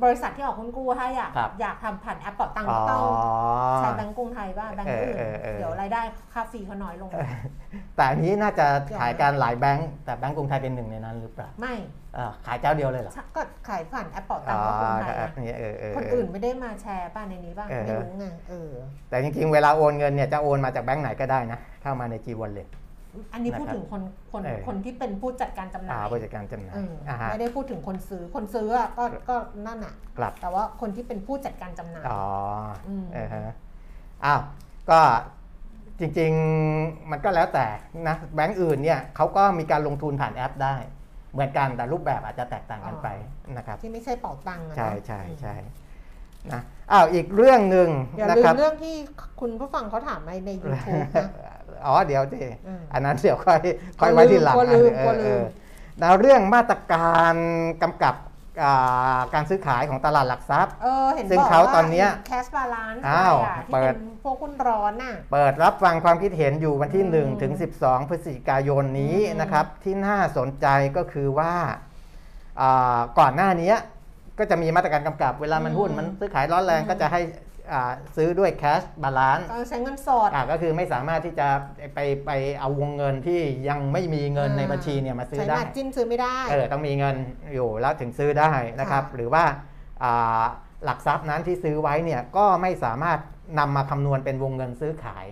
[0.04, 3.02] บริษัทที่ออกหุ้นกู้ถ้าอยากครับอยากทำผ่านแอปเป่าตังค์อ๋อก็ต้อง
[3.78, 6.00] ใช้แบงก์กรุงไทยบ้างแบงก์อื่นเออเออเออเดี๋ยวรายได้
[6.32, 7.10] ค่าฟรีเขาน้อยลง
[7.96, 8.66] แต่อันนี้น่าจะ
[8.98, 11.74] ขายการหลายแบงก์แต่แบงก์กรุงไทยเป็นหนึ่งในนั้นหรือเปล่าไม่
[12.16, 18.70] อ่าขายเจ้าเดียวเลยเหรอก็ขายผ่านแอปเป่าตัอ๋งอค์ก็กรุงไทยแอปนะนี้เออเออคนเออื่อนไม่ได้มาแชร์ป่ะในนี้ป่ะเออไม่รู้ไงเออ
[19.08, 22.68] แต่จริงๆเวลาโอนเงินเนี่ยจะโอนมาจากแบงก์ไหนก็ได้นะเข้ามาใน G Wallet
[23.32, 24.02] อันนี้พูดนะครับถึงคน
[24.32, 32.24] คนเออ คนที่เป็นผู้จัดการจำหอ่าน่ายผู้จัดการจำหน่ายเอออ่าฮะ ไม่ได้พูดถึงคนซื้อคนซื้ออะก็ก็นั่นอะกลับ แต่ว่าคนที่เป็นผู้จัดการจำหน่าย อ๋อ
[32.88, 33.54] อม เออฮะ
[34.24, 34.40] อ้าว
[34.90, 35.00] ก็
[36.00, 37.66] จริงๆมันก็แล้วแต่
[38.08, 40.76] นะแบงก์อื่นเนี่ยเขาก็มีการลงทุนผ่านแอปได้
[41.32, 43.08] เหมือนกันแต่รูปแบบอาจจะแตกต่างกันไป
[43.56, 45.54] นะครับ ที่ไม่ใช่เป่าตังค์อะใช่เนาะใช่ใช่
[46.52, 48.94] นะอ้าวอีกเรื่องหนึ่งอย่านะลืครัมบเรื่องที่
[49.40, 51.30] คุณผู้ฟังเขาถามมาใน YouTube นะ
[51.84, 53.60] อ๋อเดี๋ยวสิอืมอันนั้นเดี๋ยวค่อย
[54.00, 55.42] ค่อยกลัวไว้ทีหลังกลัวลืมเออกลัวลืมเออ
[56.00, 57.34] แล้วเรื่องมาตรการ
[57.82, 58.14] กำกับ
[58.64, 71.54] อ่าการซื้อขายของตลาดหลักทรัพย์เออเห็นซึ่งบอกเขาว่าตอนเนี้ย cash balance อ้าวที่เปิเป็ดนพวกหุ้นร้อนน่ะ เปิดรับฟังความคิดเห็นอยู่วันที่อืม1ถึง12 พฤศจิกายนนี้อืมนะครับ ที่น่าสนใจก็คือว่า
[72.60, 73.74] อ่าก่อนหน้านี้
[74.38, 77.45] ก็จะมีมาตรการกำกับ เวลามันหุ้นมันซื้อขายร้อนแรงก็จะให้อ่า
[78.16, 81.48] ซื้อด้วย cash balance ก็ใช้เงินสดอ่าก็คือไม่สามารถที่จะ
[81.94, 87.16] ไปไปเอาวงเงินที่ยังไม่มีเงินในบัญชีเนี่ยมาซื้อใช้ได้มาจิ้นซื้อไม่ได้เออต้องมีเงิน
[87.54, 89.44] อยู่แล้วถึงซื้อได้นะครับค่ะหรือว่า
[90.02, 90.42] อ่า
[90.84, 93.18] หลักทรัพย์นั้นที่ซื้อไว้เนี่ยก็ไม่สามารถ
[93.58, 95.26] นำมาคำนวณเป็นวงเงินซื้อขาย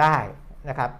[0.00, 0.16] ได้
[0.68, 0.90] นะครับ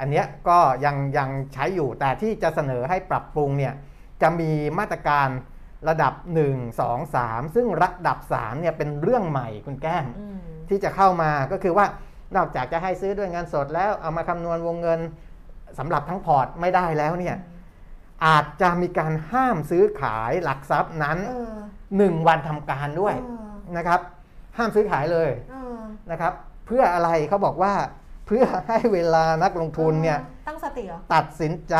[0.00, 3.74] อันเนี้ยก็ยังยังใช้อยู่แต่ที่จะเสนอให้ปรับปรุงเนี่ย
[4.22, 5.28] จะมีมาตรการ
[5.88, 6.14] ระดับ
[6.46, 11.86] 1 2 3 ซึ่งระดับ3เนี่ยเป็นเรื่องใหม่คุณแก้มอืมที่จะเข้ามาก็คือว่า
[12.36, 15.00] นอกจากจะให้ซื้อด้วยเงินสดแล้วเอามาคำนวณวงเงิน
[15.78, 17.36] สำหรับทั้งพอร์ตไม่ได้แล้วเนี่ย
[18.26, 24.00] อาจจะมีการห้ามซื้อขายหลักทรัพย์นั้นเออ1วันทำการด้วยเออนะครับ
[24.56, 25.78] ห้ามซื้อขายเลยเออ
[26.10, 26.32] นะครับ
[26.66, 27.74] เพื่ออะไรเขาบอกว่า
[28.26, 31.76] เพื่อให้เวลานักลงทุนเนี่ยตั้งสติเหรอตัดสินใจ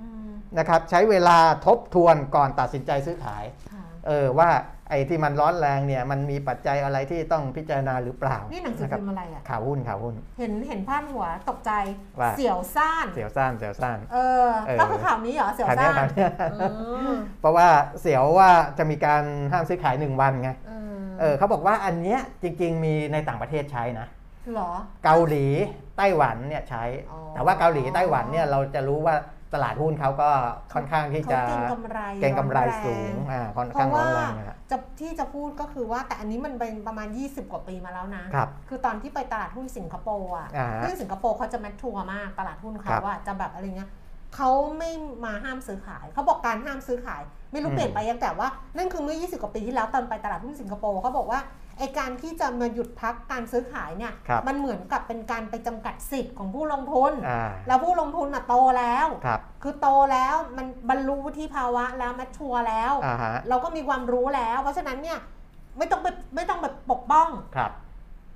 [0.00, 0.11] อืม
[0.58, 4.50] นะครับใช้เวลาทบทวนก่อนตัดสินใจซื้อขายค่ะเออว่า
[4.90, 11.72] ไอ้ที่มันร้อนแรงเนี่ยมันมีปัจจัยอะไรที่ต้องพิจารณาหรือเปล่า นี่หนังสือนะครับพิมพ์อะไรอะข่าวหุ้นข่าวหุ้น เห็นเห็นพาดหัวตกใจ
[12.20, 16.66] ว่าเสี่ยวซ่าน เสียวซ่านเสียวซ่านเออเออก็คือข่าวนี้เหรอเสี่ยวข่าวซ่าเนี้ยนข่าวเนี้ยอื
[17.14, 17.68] มเพราะว่า
[18.00, 24.06] เสียวว่าจะมีการห้ามซื้อขายหนึ่งวันไงเออเออเขาบอกว่าอันเนี้ยจริง ๆ มีในต่างประเทศใช้นะ
[24.52, 24.72] เหรอ
[25.04, 25.46] เกาหลี
[25.96, 29.14] ไต้หวันเนี่ยใช้อ๋อแต่ว่าเกาหลีไต้หวันเนี่ยเราจะรู้ว่า
[29.54, 30.30] ตลาดหุ้นเขาก็
[30.74, 43.90] ค่อนข้างที่จะเขาเก็งกำไรเก็งกำไรอนแสูงอ่าค่อนเพข้างราะร้ว่าอนแรงนะครับจะที่จะพูดก็คือว่าแต่อันนี้มันเป็นประมาณ 20 กว่าปีมาแล้วนะครับคือตอนที่ไปตลาดหุ้นสิงคโปร์อะอ่าฮะที่สิงคโปร์เขาจะแมททัวร์มากตลาดหุ้นครัเขาบว่าจะแบบอะไรเงี้ย
[44.36, 44.90] เขาไม่
[45.24, 51.40] มาห้ามซื้อขาย เขาบอกการห้ามซื้อขาย ไม่รู้อืมเปลี่ยนไปยังแต่ว่า นั่นคือเมื่อ 20 กว่าปีที่แล้วตอนไปตลาดหุ้นสิงคโปร์เขาบอกว่า
[51.82, 65.18] ไอการที่จะมาหยุดพักการซื้อขายเนี่ยครับมันเหมือนกับเป็นการไปจำกัดสิทธิ์ของผู้ลงทุนอ่าแล้วผู้ลงทุนอะโตแล้วครับคือโตแล้วมันบรรลุวุฒิภาวะแล้วแมทชัวร์แล้วอ่าฮะเราก็มีความรู้แล้ว เพราะฉะนั้นเนี่ย
[65.78, 67.70] ไม่ต้องไปไม่ต้องไปปกป้องครับ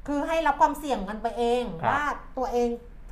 [0.07, 2.03] คือให้รับความเสี่ยงกันไปเองครับว่า
[2.39, 2.69] ตัวเอง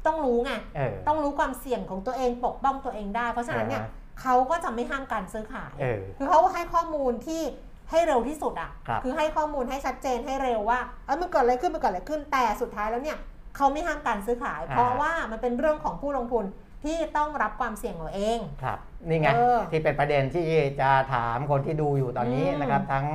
[0.06, 7.42] ต้องรู้ไงเออต้องรู้ความเสี่ยงของตัวเองปกป้องตัวเองได้ เพราะฉะนั้นเนี่ยอ่าฮะเขาก็จะไม่ห้ามการซื้อขายเออคือเขาให้ข้อมูลที่
[7.90, 13.18] ให้เร็วที่สุดอะครับอให้ข้อมูลให้ชัดเจนให้เร็วว่าเออมันเกิดอะไรขึ้นมันเกิดอะไรขึ้นแต่สุดท้ายแล้วเนี่ย
[13.56, 16.44] เขาไม่ห้ามการซื้อขาย เพราะว่ามันเป็นเรื่องของผู้ลงทุน
[16.84, 20.48] ที่ต้องรับความเสี่ยงเอาเอง ครับ นี่ไงเออที่เป็นประเด็นที่
[20.80, 23.06] จะถามคนที่ดูอยู่ตอนนี้อืมนะครับ ทั้ง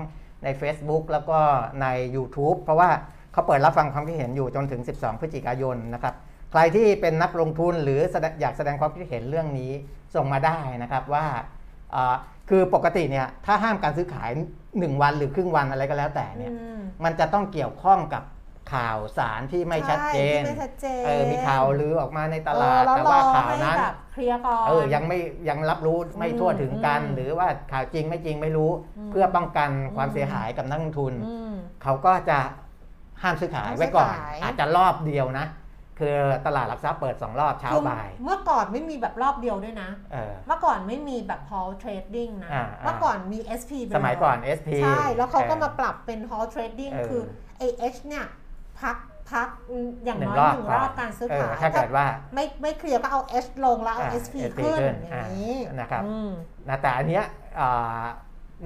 [0.43, 1.39] ใน Facebook แล้วก็
[1.82, 2.89] ใน YouTube เพราะว่า
[3.34, 6.13] เขาเปิดรับฟังความคิดเห็นอยู่จนถึง 12 พฤศจิกายนนะครับ
[6.51, 9.71] ใครที่เป็นนักลงทุนหรือแสดงอยากแสดงความคิดเห็นเรื่องนี้
[10.15, 11.25] ส่งมาได้นะครับว่า
[11.95, 12.15] อ่า
[12.49, 14.29] คือปกติเนี่ยถ้าห้ามการซื้อขาย
[14.67, 18.23] 1 วันหรือครึ่งวันอะไรก็แล้วแต่เนี่ยอืมมันจะต้องเกี่ยวข้องกับ
[18.73, 25.17] ข่าวสารที่ไม่ชัดเจนใช่ที่ไม่ชัดเจนเออมีข่าวลือออกมาในตลาดเออแล้วแต่ว่าข่าวรอให้นั้นแบบเคลียร์ก่อนเออยังไม่
[25.49, 32.39] ยังรับรู้ไม่อืมทั่วถึงกันอืมหรือว่าข่าวจริงไม่จริงไม่รู้อืมเพื่อป้องกันความอืมเสียหายกับนักลงทุนอืมเขาก็จะ
[33.21, 35.45] ห้ามซื้อขายห้ามซื้อไว้ก่อนขายอาจจะรอบเดียวนะ
[35.99, 47.21] คือตลาดหลักทรัพย์เปิด 2 รอบเช้าคือบ่าย เมื่อก่อนไม่มีแบบรอบเดียวด้วยนะเออเมื่อก่อนไม่มีแบบ hall trading นะอ่าเมื่อก่อนมี SP ไปสมัยก่อนเล SP ใช่ แล้วเขาก็ออมาปรับเป็น hall trading เออคือ
[47.57, 48.25] ไอ H เนี่ย
[48.81, 48.97] พัก
[49.31, 49.47] พัก
[50.05, 56.29] อย่างหนึ่น้งอยรอบหนึ่งก่รอนอบการซื้อเออขายถ้าเกิดว่าไม่ไม่เคลียร์ก็เอา H ลงแล้วเอาอ่า SP SP ขึ้นขึ้นอย่างนี้อ่านะครับอืม
[56.69, 57.23] นะแต่อันเนี้ย
[57.59, 58.03] อ่า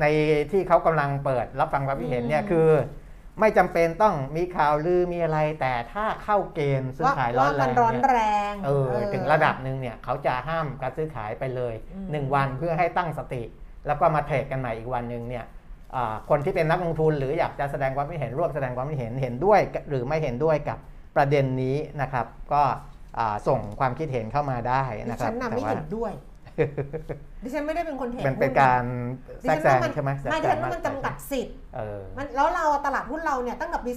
[0.01, 0.05] ใน
[0.51, 2.69] ที่เขากำลังเปิดรับฟังความคิดเห็นเนี่ยอืมคือ
[3.39, 8.19] ไม่จำเป็นต้องมีข่าวลือมีอะไร แต่ถ้าเข้าเกณฑ์ซื้อว่าขายร้อว่านแรมันงร้อนเนี่ยแร
[8.51, 13.43] งเออถึงระดับหนึ่งเนี่ยเขาจะห้ามการซื้อขายไปเลยอืม1วันเพื่อให้ตั้งสติ
[13.87, 15.45] แล้วก็มาเทรดกันใหม่อีกวันหนึ่งเนี่ย
[15.95, 20.77] อ่าคนที่เป็นนักลงทุนหรืออยากจะแสดงความคิดเห็นร่วมแสดงความคิดเห็นเห็นด้วย หรือไม่เห็นด้วยกับ
[21.15, 22.63] ประเด็นนี้นะครับ ก็
[23.19, 26.13] อ่าส่งความคิดเห็นเข้ามาได้ดินะครัฉับนน่ะแต่ไม่ว่าเห็นด้วย
[27.43, 28.83] ดิฉันไม่ได้เป็นคนเทรดมันเป็นหุ้ะการ
[29.43, 33.91] ดิแทรกฉันแซว่างมันใช่ไหมแทรกไม่แซดิฉังนว่ามันจำกัดสิทธิ์เออมันแล้วเราตลาดหุ้นเราเนี่ยตั้งแต่ปี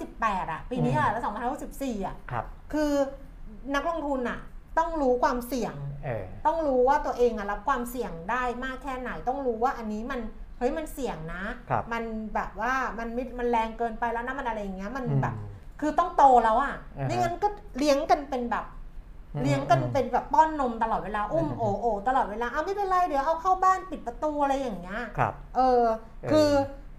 [0.00, 1.22] 2518 อะ ปีนี้อืมอะแล้ว
[1.64, 2.92] 2514 อะครับคือ
[3.74, 4.38] นักลงทุนอะ
[4.78, 10.20] ต้องรู้ความเสี่ยงเออต้องรู้ว่าตัวเองอะรับความเสี่ยงได้มากแค่ไหน ต้องรู้ว่าอันนี้มัน
[10.58, 12.02] เฮ้ยมันเสี่ยงนะครับมัน
[12.34, 15.34] แบบว่ามันไม่มันแรงเกินไปแล้วนะมันอะไรอย่างเงี้ยมันอืมแบบ
[15.80, 17.48] คือต้องโตแล้วอะอ่าฮะไม่งั้นก็
[17.78, 18.81] เลี้ยงกันเป็นแบบอืม
[19.40, 25.82] เลี้ยงกันอืมเป็นแบบป้อนนมตลอดเวลาอุ้มอืมโอโอตลอดเวลาเอาไม่เป็นไรเดี๋ยวเอาเข้าบ้านปิดประตูอะไรอย่างเงี้ยครับเออ
[26.22, 26.48] เออคือ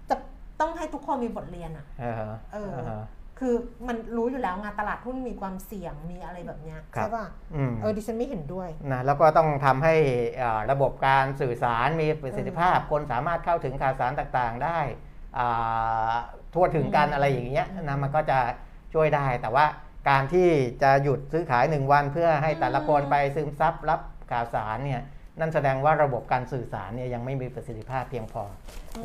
[0.10, 0.15] จะ
[0.60, 2.15] ต้องให้ทุกคนมีบทเรียนอะเออ
[2.54, 3.02] เออเออ
[3.39, 3.54] คือ
[3.88, 9.96] มันรู้อยู่แล้วงานตลาดหุ้นมีความเสี่ยงมีอะไรแบบเนี้ยครับใช่ป่ะอืมเออดิฉันไม่เห็นด้วยนะแล้วก็ต้องทำให้
[10.41, 14.80] อ่าระบบการสื่อสารมีประสิทธิภาพ คนสามารถเข้าถึงข่าวสารต่างๆ ได้
[15.38, 16.13] อ่า
[16.54, 18.39] ทั่วถึงกันอืมอะไรอย่างเงี้ยอืมนะมันก็จะ
[18.93, 19.65] ช่วยได้แต่ว่า
[20.10, 20.50] การที่
[20.84, 24.00] จะหยุดซื้อขาย 1 วันเพื่อให้แต่ละคนอืมไปซึมซับรับ
[24.32, 25.01] ข่าวสารเนี่ย
[25.39, 28.43] นั่นแสดงว่าระบบการสื่อสารเนี่ยยังไม่มีประสิทธิภาพเพียงพอ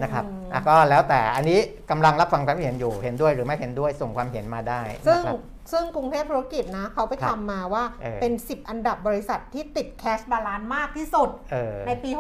[0.03, 5.37] นะครับอืมอะก็แล้วแต่อันนี้กำลังรับฟังความเห็นอยู่เห็นด้วยหรือไม่เห็นด้วยส่งความเห็นมาได้ซึ่งนะครับ
[5.73, 12.11] ซึ่งกรุงเทพธุรกิจนะเขาไปครัทำบมาว่าเออเป็น 10 อันดับบริษัทที่ติด cash balance มากที่สุดเออในปี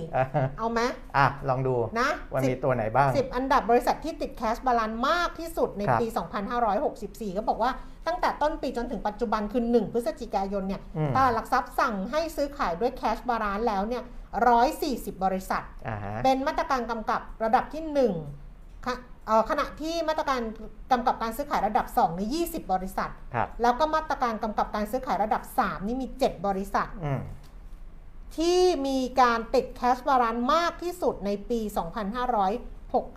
[0.00, 0.80] 64 เอาไหม
[1.16, 6.06] อะ ลองดูนะว่าสิมีบตัวไหนบ้าง 10 อันดับบริษัทที่ติด cash balance มากที่สุดในครับปี
[6.72, 7.70] 2564 ก็บอกว่า
[8.06, 14.02] ตั้งแต่ต้นปีจนถึงปัจจุบันคือ 1 พฤศจิกายนเนี่ยอืมตลาดหลักทรัพย์สั่งให้ซื้อขายด้วย cash balance แล้วเนี่ย
[14.62, 17.82] 140 บริษัทอ่าฮะเป็นมาตรการกำกับระดับที่
[18.34, 19.19] 1ค่ะเอ่อ
[19.50, 20.40] ขณะที่มาตรการ
[20.92, 27.22] กำกับการซื้อขายระดับ2ใน20 บริษัทครับแล้วก็มาตรการกำกับการซื้อขายระดับ 3 นี่มี 7 บริษัทอืม
[28.36, 31.60] ที่มีการติด cash balance มากที่สุดในปี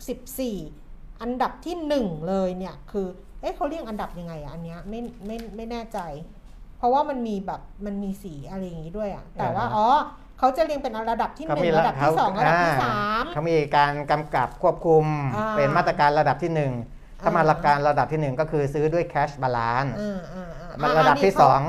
[0.08, 1.76] 2564 อันดับที่
[2.08, 3.08] 1 เลยเนี่ยคือ
[3.42, 6.00] เอ๊ะเขาเรียกอันดับยังไงอะอันเนี้ยไม่ไม่ไม่แน่ใจ
[6.78, 9.88] เพราะว่ามันมีแบบมันมีสีอะไรอย่างงี้ด้วยอะแต่ว่าอ่าฮะอ๋อ
[10.44, 16.72] เขาจะเรียงเป็นระดับที่เขามี1ระดับที่เขา2ระดับที่อ่3เขามีการกำกับควบคุมอ่าเป็นมาตรการระดับที่หนึ่ง
[17.22, 21.62] ถ้ามาอ่าตรการระดับที่หนึ่งก็คือซื้อด้วย cash balance อ่าอ่าอ่ามาระดับที่สอง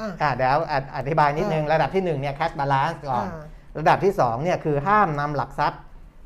[0.00, 3.44] อ่าอ่าเดี๋ยวออธิบายนิดนึงอ่าระดับที่หนึ่งเนี่ย cash balance ก่อนอ่า
[3.78, 5.80] ระดับที่สองเนี่ยคือห้ามนำหลักทรัพย์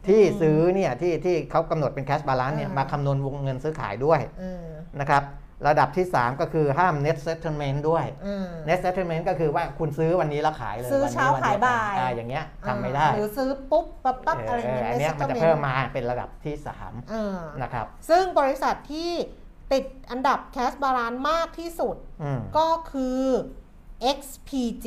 [0.08, 4.66] ที่อืมซื้อเนี่ยที่ที่เขากำหนดเป็น cash balance เนี่ยอ่ามมาคำนวณวงเงินซื้อขายด้วยอ่า
[5.00, 5.22] นะครับ
[5.68, 19.10] ระดับที่ 3 ก็คือห้าม net settlement ด้วยอ่า net settlement ก็คือว่าคุณซื้อวันนี้แล้วขายเลยซื้อวันนี้เช้าวันดีวขายบ่ายอ่อย่างเงี้ยทำไม่ได้ หรือซื้อปุ๊บปั๊บปั๊บอะไรเอเงี้อยอันเนี้ยมันจะ settlement เพิ่มมาเป็นระดับที่อ่า3นะครับซึ่งบริษัทที่
[19.72, 23.22] ติดอันดับ cash balance มากที่สุดอืมก็คือ
[24.18, 24.86] XPG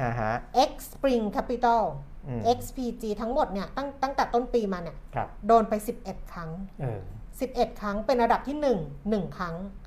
[0.00, 0.32] อ่าฮะ
[0.70, 1.82] X Spring Capital
[2.28, 6.50] อืม XPG ทั้งหมดเนี่ยตั้งตั้งแต่ต้นปีมาเนี่ยครับโดนไป 11 ครั้ง
[6.80, 7.00] เออ
[7.40, 9.78] 11 ครั้งเป็นระดับที่ 1 1 ครั้งอ่าฮะ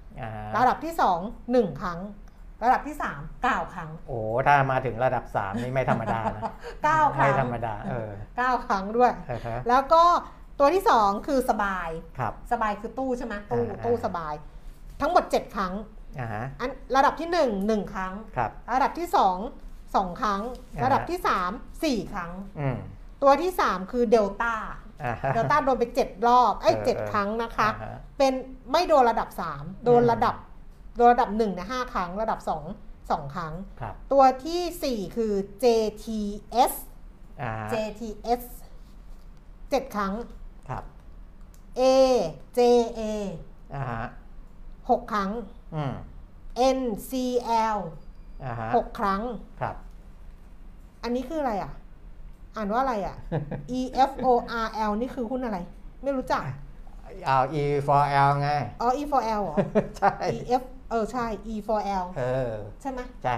[0.57, 0.93] ระดับที่
[1.26, 1.99] 2 1 ครั้ง
[2.64, 6.41] ระดับที่ 3 9 ครั้ง โอ้ถ้ามาถึงระดับ 3 นี่ไม่ธรรมดานะ
[6.82, 8.09] 9ครั้ไม่งธรรมดาเออ
[8.39, 10.03] 9ครั้งด้วยเออฮะแล้วก็
[10.59, 11.89] ตัวที่ 2 คือสบาย
[12.20, 14.34] ครับสบายคือตู้ใช่ไหมตู้อ่าตู้สบาย
[15.01, 15.74] ทั้งหมด 7 ครั้ง
[16.20, 19.07] อ่าฮะอันระดับที่ 1 1 ครั้งครับระดับที่
[19.61, 20.41] 2 2 ครั้ง
[20.76, 22.78] อ่าฮะระดับที่ 3 4 ครั้งอืม
[23.24, 24.82] ตัวที่ 3 คือเดลต้าอ่าฮะ
[25.33, 28.33] เดลต้าโดนไป7รอบเอ้ยเออเจ็ดเออครั้งนะคะอ่าฮะเป็น
[28.71, 30.35] ไม่โดนระดับ3โดนอืมระดับ
[30.97, 32.49] โดนระดับ1เนี่ย5ครั้งระดับ2
[32.91, 35.33] 2ครั้งครับตัวทีสี่4คือ
[35.63, 36.73] JTS
[37.41, 38.41] อ่า JTS
[39.23, 40.13] 7ครั้ง
[40.69, 40.83] ครับ
[41.79, 41.81] A
[42.57, 43.01] JA
[43.75, 44.03] อ่าฮะ
[44.59, 45.31] 6ครั้ง
[45.75, 45.93] อืม
[46.77, 47.77] NCL
[48.43, 49.21] อ่าฮะ6ครั้ง
[49.61, 49.75] ครับ
[51.03, 51.71] อันนี้คืออะไรอะ
[52.55, 53.15] อ่านว่าอะไรอะ
[53.79, 54.27] E F O
[54.65, 55.57] R L นี่คือหุ้นอะไร
[56.03, 56.43] ไม่รู้จัก
[57.25, 58.49] เอา E for L ไง
[58.81, 59.57] อ๋อ E for L เหรอ
[59.97, 63.35] ใช่ E F เออ ใช่ E for L เออ ใช่ไหมใช่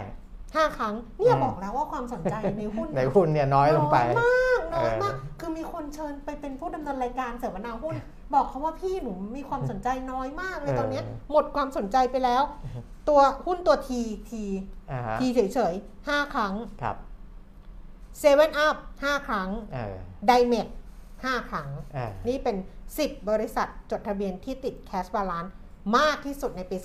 [0.55, 7.95] ห้าครั้ง เนี่ยอืมบอกแล้วว่าความสนใจในหุ้น ในหุ้นเนี่ยน้อยลงไป น้อยมาก น้อยมากเออคือมีคนเชิญไปเป็นผู้ดำเนินรายการเสวนาหุ้น
[8.33, 12.43] บอกเขาว่าพี่หนูมีความสนใจน้อยมากเลยตอนเนี้ยหมดความสนใจไปแล้ว
[13.09, 13.89] ตัวหุ้นตัว T
[14.29, 14.31] T
[14.91, 16.95] อ่าฮะ T เฉยๆห้าครั้งครับ
[18.19, 19.95] เซเว่นอัพห้าครั้งเออ
[20.27, 20.67] ไดเมด
[21.23, 22.55] ห้าครั้ง เออนี่เป็น
[22.93, 25.45] 10 บริษัทจดทะเบียนที่ติดแคชบาลาน
[25.97, 26.77] มากที่สุดในปี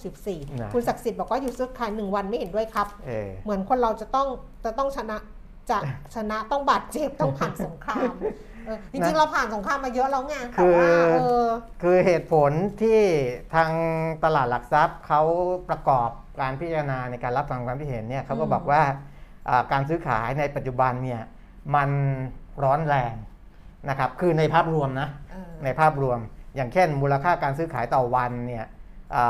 [0.00, 4.28] 2564 คุณศักดิ์สิทธิ์บอกว่าอยู่ซื้อขายหนึ่งวันไม่เห็นด้วยครับ เออ เหมือนคนเราจะต้อง
[4.64, 5.16] จะต้องชนะ
[5.70, 5.78] จะ
[6.14, 8.12] ชนะต้องบาดเจ็บต้องผ่านสงคราม
[8.66, 11.46] เออจริงๆเราผ่านสงครามมาเยอะแล้วไงแต่ว่าเออ
[11.82, 12.50] คือเหตุผล
[12.82, 13.00] ที่
[13.54, 13.70] ทาง
[14.24, 15.22] ตลาดหลักทรัพย์เขา
[15.68, 16.10] ประกอบ
[16.40, 19.12] การพิจารณาในการรับฟังความคิดเห็นเนี่ยเขาก็อืม บอกว่าอ่า
[19.72, 21.22] การซื้อขายในปัจจุบันเนี่ย
[21.74, 21.90] มัน
[22.64, 23.14] ร้อนแรง
[23.90, 26.18] นะครับคือในภาพรวมนะเออในภาพรวม
[26.56, 28.66] อย่างเช่น มูลค่าการซื้อขายต่อวันเนี่ย
[29.16, 29.24] อ่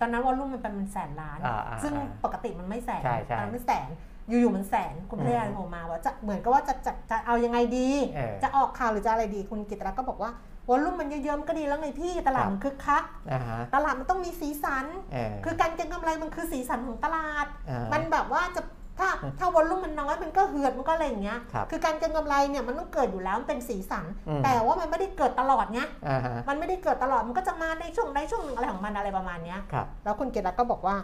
[0.00, 3.88] ตอนนั้นวอลลุ่มมันเป็นมันแสนล้านอ่าอ่าซึ่งอ่าปกติมันไม่แสนใช่ใช่ตอนนั้นมันแสน
[4.28, 10.30] อยู่ๆมันแสนคุณภรรยาอืมโทรมาว่าจะเหมือนกับว่าจะจะจะเอายังไงดีเออจะออกข่าวหรือจะอะไรดี คุณกิตรักก็บอกว่า
[10.68, 18.62] วอลลุ่มมันเยอะๆมันก็ดีแล้วไงพี่ตลาดครับมันคึกคักอ่าฮะตลาดมันต้องมีสีสันเออคือการเก็งกำไรมันคือสีสันของตลาดอ่ามันแบบว่าจะ
[19.00, 19.08] ถ้า
[19.38, 30.96] ถ้าวอลลุ่มมันน้อยมันก็เหือดมันก็อะไรอย่างเงี้ยครับอการเก็งกำไรเนี่ยมันต้องเกิดอยู่แล้วมันเป็นสีสันอืมแต่ว่ามันไม่ได้เกิดตลอดไงอ่าฮะมันไม่ได้เกิดตลอดมันก็จะมาในช่วงใดช่วงหนึ่งอะไรของมันอะไรประมาณเนี้ยครับแล้วคุณเกดรัตน์ก็บอกว่า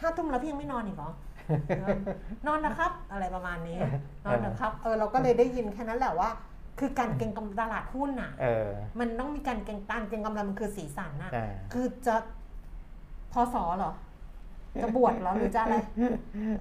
[0.00, 1.10] ห้าทุ่มแล้วพี่ยังไม่นอนอีกเหรอ
[1.78, 1.98] เออ
[2.46, 3.78] นอนนะครับ อะไรประมาณนี้
[4.24, 6.30] นอนนะครับเออเราก็เลยได้ยินแค่นั้นแหละว่า
[6.78, 8.68] คือการเก็งกำไรตลาดหุ้นน่ะเออ
[8.98, 12.14] มันต้องมีการเก็งการเก็งกำไรมันคือสีสันน่ะอ่าคือจะ
[13.32, 13.92] พอสอเหรอ
[14.82, 15.76] จะบวชเหรอหรือจะอะไร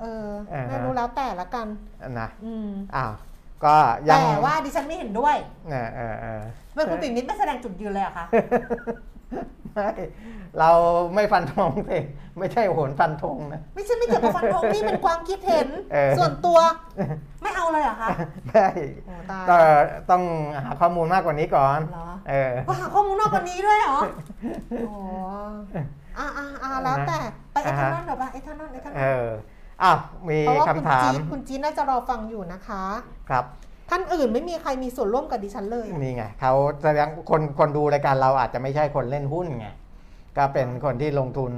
[0.01, 1.67] เอออ่าฮะไม่รู้แล้วแต่ละกัน
[2.19, 3.13] นะอืมอ้าว
[3.65, 3.75] ก็
[4.07, 5.35] ยังแต่ว่าดิฉันไม่เห็นด้วย
[5.71, 6.41] เออเออเออ
[6.73, 8.25] เมื่อคุณปิ่มนิดไม่แสดงจุดยืนเลยเหรอะคะ
[9.73, 9.89] ไม่
[10.59, 10.71] เรา
[11.15, 11.99] ไม่ฟันธงสิ
[12.39, 16.59] ไม่ใช่โหนฟันธงนะ ไม่ใช่ไม่เกี่ยวกับฟันธงนี่เป็นความคิดเห็น เออ ส่วนตัว
[17.43, 18.07] ไม่เอาเลยเหรอคะ
[18.49, 18.67] ได้
[19.05, 19.57] โอ้ตายก็
[20.09, 20.23] ต้อง
[20.63, 23.99] หาข้อมูลมากกว่านี้ก่อนเหรอ เออว่าหาข้อมูลนอกกว่านี้ด้วยเหรอ
[24.79, 24.93] โอ้
[26.17, 27.19] อ่าอ่าอ่าแล้วแต่
[27.53, 29.29] ไปเออ่าทาฮะนอลเดี๋ยวไปเอทานอลเอทานอเอลอ
[29.83, 29.97] อ้าว
[30.29, 32.83] มีเพราะว่าคุณคำถามจีนคุณจีนน่าจะรอฟังอยู่นะคะ
[33.29, 33.45] ครับ
[33.89, 39.67] ท่านอื่นไม่มีใครมีส่วนร่วมกับดิฉันเลยอะนี่ไงเขาแสดงคนคนดูรายการเราอาจจะไม่ใช่คนเล่นหุ้นไง
[40.37, 41.51] ก็เป็นคนที่ลงทุน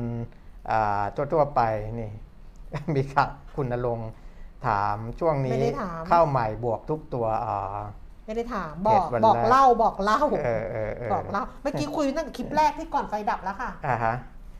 [0.72, 1.04] อ่า
[1.34, 1.62] ทั่วๆไป
[2.00, 2.12] นี่
[2.96, 4.10] มีครับคุณนรงค์
[4.68, 5.62] ถามช่วงนี้
[6.08, 7.58] เข้าใหม่บวกทุกตัวอ๋อ
[8.26, 14.14] ไม่ได้ถามบอกเหตุวันบอกแรกเล่าบอกเล่าเออเออเออบอกเล่าเมื่อกี้คุยตั้งแต่คลิปแรกที่ก่อนไฟดับแล้วค่ะอ่าฮะ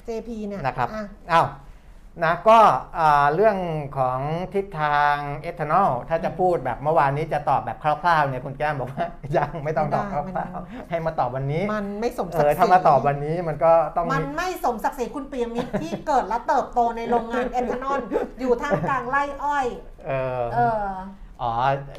[0.08, 1.46] JP เนี่ยนะครับอะอ้าว
[2.24, 2.60] นะก็
[3.00, 3.58] อ่าเรื่อง
[3.98, 4.20] ของ
[4.54, 9.06] ทิศทางเอทานอลถ้าจะพูดแบบเมื่อวานนี้จะตอบแบบคร่าวๆเนี่ยคุณแก้มบอกว่า
[9.38, 18.00] ยังไม่ต้องตอบคไม่ร่าได้วๆให้มาตอบวันนี้ มันไม่สมเอศักอดิ์ศรีถ้ามาตอบวันนี้มันก็ต้องมันไม่สมศักดิ์ศรีคุณปิยมิตรที่เกิดและเติบโตในโรงงานเอทานอล
[18.40, 19.66] อยู่ท่ามกลางไร่อ้อย
[20.06, 21.52] เออเอออ๋อ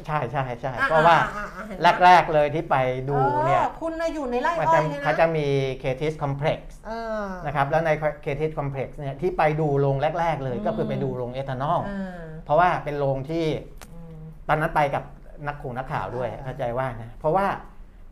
[0.05, 2.75] ใช่ใช่ใช่อ่เพราะว่าอ่อ่อ่เห็นไหมแรก ๆเลยที่ไป
[3.09, 5.47] ดูเนี่ยออคุณน่ะอยู่ในไร่มันอ้อจะยเนี่ยนะเขาจะมี
[5.79, 6.91] เคทิสคอมเพล็กซ์เอ
[7.23, 7.91] อนะครับแล้วใน
[8.21, 13.45] เคทิสคอมเพล็กซ์เนี่ยที่ไปดูโรงแรก ๆ เลยอืมก็คือไปดูโรงเอทานอลอ่าเพราะว่าเป็นโรงที่
[13.91, 14.15] อืม
[14.47, 15.03] ตอนนั้นไปกับ
[15.47, 17.47] นักข่งนักข่าวด้วยอ่าเข้าใจว่านะเพราะว่า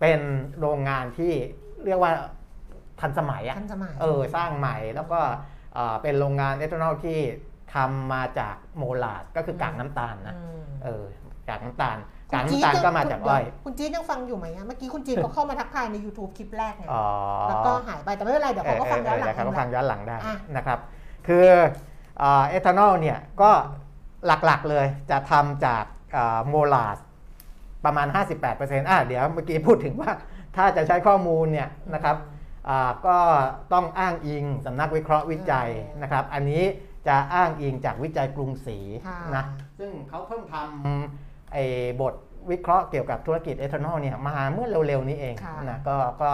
[0.01, 0.19] เป็น
[0.59, 1.33] โรงงานที่
[1.85, 2.11] เรียกว่า
[2.99, 5.19] ทันสมัยอะทันสมัยเออสร้างใหม่แล้วก็
[5.73, 7.19] เอ่อเป็นโรงงานเอทานอลที่
[7.73, 11.03] ทำมาจากโมลาสก็คือกากน้ำตาลนะอืมเออ
[11.49, 11.97] กากน้ำตาล
[12.31, 17.05] คุณกากจี๊ดน้ำตาลยังก็มาจากอ้อยคุณจี๊ดยังฟังอยู่ไหมอะเมื่อกี้คุณจี๊ดก็เข้ามาทักทายใน YouTube คลิปแรกไงอ๋อ
[17.49, 20.79] แล้วก็หายไปแต่ไม่เป็นไรเดี๋ยวเขาก็ฟังย้อนหลังเเขาก็ฟังย้อนหลังได้อะนะครับ
[21.27, 21.47] คือ
[22.19, 23.51] เอทานอลเนี่ยก็
[24.25, 25.83] หลักๆเลยจะทำจาก
[26.47, 26.97] โมลาส
[27.85, 30.11] ประมาณ 58%อะเดี๋ยวเมื่อกี้พูดถึงว่า
[30.55, 32.17] ถ้าจะใช้ข้อมูลเนี่ยนะครับ
[32.69, 33.17] อ่าก็
[33.73, 35.69] ต้องอ้างอิงสำนักวิเคราะห์วิจัย
[36.01, 36.63] นะครับ อันนี้
[37.07, 38.77] จะอ้างอิงจากวิจัยกรุงศรี
[39.07, 39.43] ค่ะนะ
[39.79, 41.63] ซึ่งเขาเพิ่งทำ ไอ้
[42.01, 42.13] บท
[42.51, 46.29] วิเคราะห์เกี่ยวกับธุรกิจเอทานอลเนี่ยมาเมื่อเร็วๆนี้เองค่ะนะก็ก็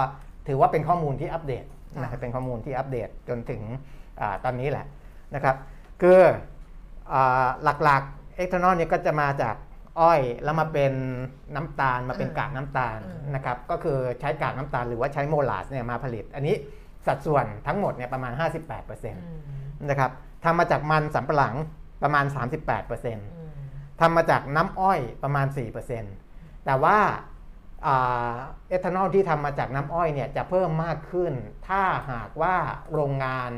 [0.48, 3.62] ถือว่าเป็นข้อมูลที่อัปเดตค่ะนะครับเป็นข้อมูลที่อัปเดตจนถึง
[4.20, 4.86] อาตอนนี้แหละ
[5.36, 5.56] นะครับ
[6.02, 6.20] คือ
[7.14, 7.48] อา
[7.84, 9.56] หลักๆเอทานอลเนี่ยก็จะมาจาก
[10.00, 10.94] อ้อยแล้วมาเป็น
[11.56, 16.56] น้ำตาลมาเป็นกากน้ำตาลอืมนะครับก็คือใช้กากน้ำตาลหรือว่าใช้โมลาสเนี่ยมาผลิต อันนี้
[17.08, 20.12] สัดส่วนทั้งหมดเนี่ยประมาณ 58%นอืมะครับ
[20.44, 21.56] ทำมาจากมันสำปะหลัง
[22.04, 23.37] ประมาณ 38%อืม
[24.00, 25.48] ทำมาจากน้ำอ้อยประมาณ
[26.06, 26.98] 4%แต่ว่า
[27.86, 28.34] อ่า
[28.70, 31.34] เอทานอลที่ทำมาจากน้ำอ้อยเนี่ยจะเพิ่มมากขึ้น
[31.68, 31.82] ถ้า
[32.12, 32.56] หากว่า
[32.94, 33.52] โรงงาน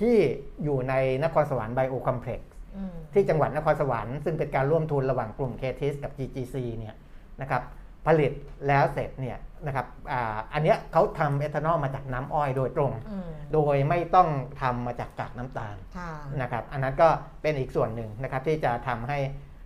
[0.00, 0.16] ที่
[0.64, 6.94] อยู่ในนครสวรรค์ไบโอคอมเพล็กซ์อืมที่จังหวัดนครสวรรค์ซึ่งเป็นการร่วมทุนระหว่างกลุ่มเคทิสกับ GGC เนี่ย
[7.40, 7.62] นะครับ
[8.06, 8.32] ผลิต
[8.68, 14.28] แล้วเสร็จเนี่ยนะครับอาอันเนี้ยเขาทำเอทานอลมาจากน้ำอ้อยโดยตรงอืมโดยไม่ต้อง
[14.60, 16.10] ทำมาจากกากน้ำตาลค่ะ
[16.42, 17.08] นะครับ อันนั้นก็
[17.42, 19.18] เป็นอีกส่วนหนึ่งนะครับที่จะทำให้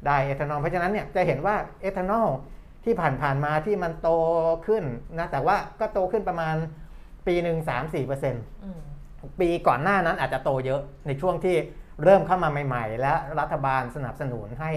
[0.07, 2.29] ได้เอทานอลเพราะฉะนั้นเนี่ยจะเห็นว่าเอทานอล
[2.85, 4.11] ที่ผ่านๆมาที่มันโต
[4.67, 4.85] ขึ้น
[5.19, 6.55] นะแต่ว่าก็โตขึ้นประมาณ
[7.27, 8.81] ปีหนึ่งสามสี่เปอร์เซ็นต์อืม
[9.41, 11.57] ปีก่อนหน้านั้นอาจจะโตเยอะในช่วงที่
[12.05, 14.73] เริ่มเข้ามาใหม่ ๆ และรัฐบาลสนับสนุนให้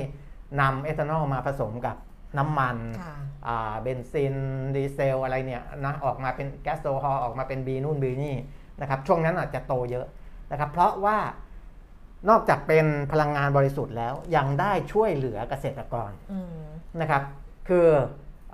[0.61, 1.95] นำเอทานอลมาผสมกับ
[2.37, 3.15] น้ำมันค่ะ
[3.47, 4.35] อ่าเบนซิน
[4.75, 8.35] ดีเซลอะไรเนี่ยนะออกมาเป็นแก๊สโซฮอล์ออกมาเป็นบีนู่นบีนี่
[8.81, 10.05] นะครับช่วงนั้นอาจจะโตเยอะ
[10.51, 11.17] นะครับเพราะว่า
[12.29, 16.61] นอกจากเป็นพลังงานบริสุทธิ์แล้วยังได้ช่วยเหลือเกษตรกรอืม
[17.01, 17.23] นะครับ
[17.69, 17.87] คือ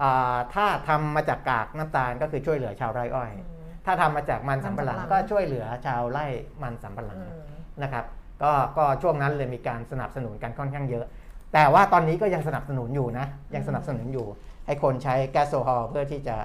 [0.01, 6.25] อาถ้าทำมาจากกากน้ำตาลก็คือช่วยเหลือชาวไร่อ้อยอืมถ้าทำมาจากมันสำปะหลังมันสำปะหลังก็ช่วยเหลือชาวไร่
[6.63, 7.43] มันสำปะหลังอืม
[7.83, 8.05] นะครับ
[8.43, 11.05] ก็ก็ช่วงนั้นเลยมีการสนับสนุนกันค่อนข้างเยอะ
[11.53, 14.27] แต่ว่าตอนนี้ก็ยังสนับสนุนอยู่นะยังสนับสนุนอยู่
[14.65, 16.35] ให้คนใช้แก๊สโซฮอล์เพื่อที่จะ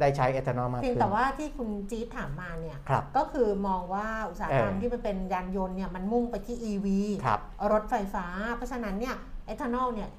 [0.00, 6.86] ได้ใช้เอทานอลมากเพียงขึ้นแต่ว่าที่คุณจี๊ดถามมาเนี่ยครับก็คือมองว่าอุตสาหกรรมเออที่มันเป็นยานยนต์เนี่ยมันมุ่งไปที่ EV
[7.24, 7.40] ครับ
[7.72, 8.26] รถไฟฟ้า
[8.56, 10.10] เพราะฉะนั้นเนี่ยเอทานอลเนี่ย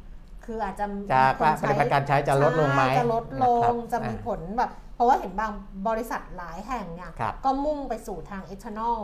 [0.46, 5.52] คืออาจจะจะคนปริมาณการใช้จะลดลงไหมใช่จะลดลนะครับงจะมีอ่าผลแบบเพราะว่าเห็นบาง
[5.88, 9.00] บริษัทหลายแห่งเนี่ยครับก็มุ่งไปสู่ทางเอทานอล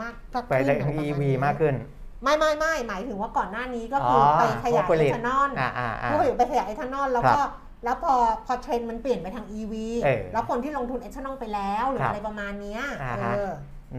[0.00, 1.74] มากมากไปขึ้นได้อะไรประณ EV นี้มากขึ้น
[2.22, 7.44] ไม่ไม่ไม่หมายถึงว่าก่อนหน้านี้ก็คืออไปขยายผู้ผเอลิตทานอลอ่าอ่าอ่าผู้ผลิตไปขยายเอทานอลแล้วครับก็
[7.84, 8.14] แล้วพอ
[8.46, 9.74] พอเทรนด์มันเปลี่ยนไปทาง EV
[10.04, 13.50] เออแล้วคนที่ลงทุนเอทานอลไปแล้วหรือครับอะไรประมาณเนี้ยอ่าเอฮะอ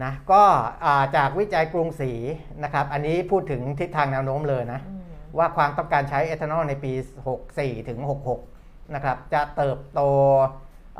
[0.04, 0.42] นะก็
[0.84, 2.12] อ่าจากวิจัยกรุงศรี
[2.64, 5.02] นะครับ อันนี้พูดถึงทิศทางแนวโน้มเลยนะอืม
[5.38, 6.92] ว่าความต้องการใช้เอทานอลในปี
[7.40, 7.98] 64 ถึง
[8.46, 10.00] 66 นะครับ จะเติบโต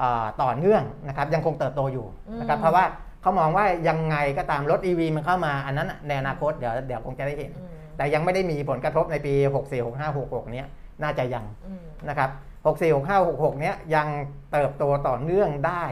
[0.00, 2.06] อ่าต่อเนื่องนะครับ ยังคงเติบโตอยู่
[2.40, 2.84] นะครับอืมเพราะว่า
[3.22, 10.66] เขามองว่ายังไงก็ตามรถ EV มันเข้ามาอันนั้นน่ะในอนาคตเดี๋ยวเดี๋ยวคงจะได้เห็นอืมแต่ยังไม่ได้มีผลกระทบในปี 64 65 66 เนี้ย
[11.02, 12.30] น่าจะยังอืมนะครับ
[12.64, 14.08] 64 65 66 เนี้ยยัง
[14.52, 15.84] เติบโตต่อเนื่องได้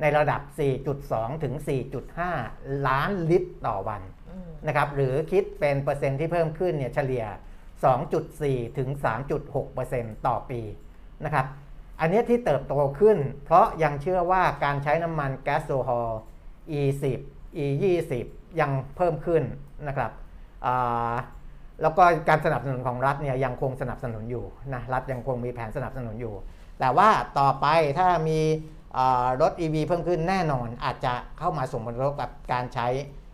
[0.00, 0.40] ในระดับ
[0.92, 1.54] 4.2 ถึง
[2.20, 7.24] 4.5 ล้านลิตรต่อวันอืมนะครับหรือคิดเป็นเปอร์เซ็นต์ที่เพิ่มขึ้นเนี่ยเฉลี่ย
[8.00, 8.88] 2.4 ถึง
[9.58, 10.60] 3.6ต่อปี
[11.24, 11.46] นะครับ
[12.00, 16.20] อันเนี้ยที่เติบโตขึ้น เพราะยังเชื่อว่าการใช้น้ำมันแก๊สโซฮอล์
[16.78, 17.20] E10
[17.64, 18.12] E20
[18.60, 19.42] ยังเพิ่มขึ้น
[19.88, 20.10] นะครับ
[20.66, 21.14] อ่า
[21.82, 26.34] แล้วก็การสนับสนุนของรัฐเนี่ยยังคงสนับสนุนอยู่นะรัฐยังคงมีแผนสนับสนุนอยู่
[26.80, 27.08] แต่ว่า
[27.38, 27.66] ต่อไป
[27.98, 28.40] ถ้ามี
[29.42, 32.86] รถ EV เพิ่มขึ้นแน่นอนอาจจะเข้ามาส่งผลกระทบกับการใช้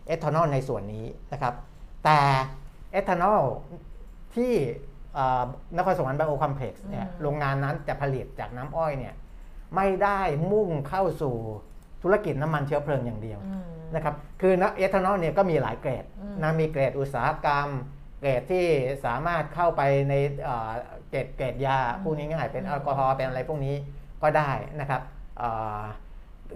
[0.07, 1.53] เอทานอลในส่วนนี้นะครับ
[2.05, 2.19] แต่
[2.91, 3.41] เอทานอล
[4.35, 4.53] ที่
[5.77, 9.13] นครสวรรค์ไบโอคอมเพล็กซ์เนี่ยโรงงานนั้นจะผลิตจากน้ำอ้อยเนี่ย
[9.75, 10.19] ไม่ได้
[10.51, 11.35] มุ่งเข้าสู่
[12.03, 13.39] ธุรกิจน้ำมันเชื้อเพลิงอย่างเดียว
[13.95, 16.05] นะครับ คือนะเอทานอลเนี่ยก็มีหลายเกรด
[16.43, 17.67] นะมีเกรดอุตสาหกรรม
[18.25, 18.67] เกรดที่
[19.05, 20.13] สามารถเข้าไปใน
[20.43, 20.71] เอ่อ
[21.09, 23.75] เกรดเกรดยาพูดง่ายๆเป็นแอลกอฮอล์เป็นอะไรพวกนี้
[24.21, 25.01] ก็ได้นะครับ
[25.37, 25.49] เอ่
[25.79, 25.81] อ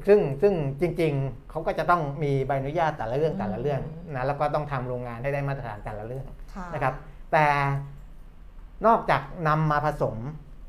[0.07, 3.81] ซึ่งซึ่งจริงๆเขาก็จะต้องมีใบอนุญาตแต่ละเรื่องแต่ละเรื่อง
[4.15, 6.93] นะแล้วก็ต้องทำโรงงานให้ได้มาตรฐานแต่ละเรื่องค่ะนะครับ
[7.31, 7.47] แต่
[8.87, 10.17] นอกจากนำมาผสม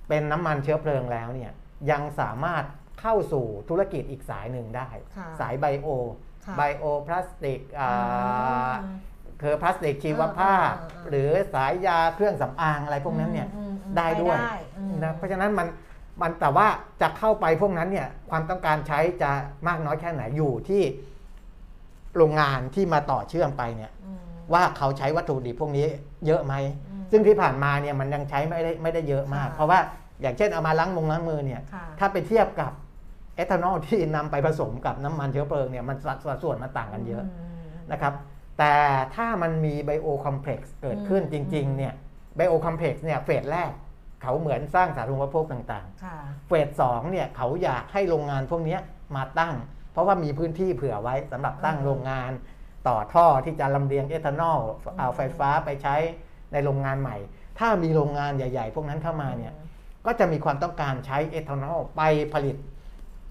[0.08, 1.52] เป็นน้ำมันเชื้อเพลิงแล้วเนี่ย
[1.90, 2.64] ยังสามารถ
[3.00, 5.88] เข้าสู่ธุรกิจอีกสายหนึ่งได้ค่ะสายไบโอ
[6.46, 8.96] ค่ะไบโอพลาสติกอ่าอืม
[9.40, 15.66] คือพลาสติกชีวภาพอ่าอ่าอ่าหรือสายยาเครื่องสำอางอะไรพวกนั้นเนี่ยอืมอืมได้ด้วยไปอืมนะเพราะฉะนั้นมัน
[16.20, 16.66] มันแต่ว่า
[17.02, 19.30] จะเข้าไปพวกนั้นเนี่ยความต้องการใช้จะ
[19.66, 20.82] มากน้อยแค่ไหนอยู่ที่
[22.16, 24.18] โรงงานที่มาต่อเชื่อมไปเนี่ยอืม
[24.52, 25.86] ว่าเขาใช้วัตถุดิบพวกนี้
[26.26, 29.78] เยอะไหมอืมซึ่งที่ผ่านมาเนี่ยมันยังใช้ไม่ได้ไม่ได้เยอะมากค่ะเพราะว่า
[30.20, 32.72] อย่างเช่นเอามาล้างมงล้างมือเนี่ยค่ะถ้าไปเทียบกับ
[33.36, 38.12] เอทานอลที่นำไปผสมกับน้ำมันเชื้อเพลิงเนี่ยมันสัดสัดส่วนมันต่างกันเยอะมนะครับ
[38.60, 38.76] แต่
[39.16, 41.94] ถ้ามันมีไบโอคอมเพล็กซ์เกิดขึ้นอืมจริงๆเนี่ย
[42.36, 43.72] ไบโอคอมเพล็กซ์เนี่ยเฟสแรก
[44.22, 48.80] เขาเหมือนสร้างสาธารณูปโภคต่างค่ะๆเฟสสองเนี่ยเขาอยากให้โรงงานพวกเนี้ย
[49.16, 49.54] มาตั้ง
[49.92, 52.30] เพราะว่ามีพื้นที่เผื่อไว้สำหรับตั้งอืมโรงงาน
[52.88, 54.58] ต่อท่อที่จะลำเลียงเอทานอล
[54.98, 55.96] เอาไฟฟ้าไปใช้
[56.52, 57.16] ในโรงงานใหม่
[57.58, 59.52] ถ้ามีโรงงานใหญ่ ๆ พวกนั้นเข้ามาเนี่ย
[60.06, 62.02] ก็จะมีความต้องการใช้เอทานอลไป
[62.34, 62.56] ผลิต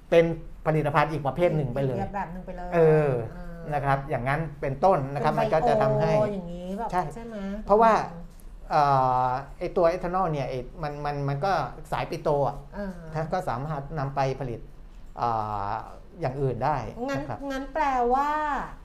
[0.10, 0.26] เป็น
[0.66, 3.12] ผลิตภัณฑ์อีกประเภทหนึ่งไปเลยอีกแบบหนึ่งไปเลย เออ
[3.74, 7.92] นะครับ อย่างนั้นเป็นต้นนะครับมันก็จะทำให้เป็นไบโออย่างนี้แบบใช่ใช่ไหมเพราะว่า
[8.72, 8.84] เอ่
[9.26, 9.28] อ
[9.60, 11.52] ไอตัวเอทานอลเนี่ยไอ้มันมันมันก็
[11.92, 14.60] สายปิโตอะเออถ้าก็สามารถนำไปผลิต
[15.22, 15.72] อ่า
[16.22, 18.32] อย่างอื่นได้ งั้นนะครับงั้นแปลว่า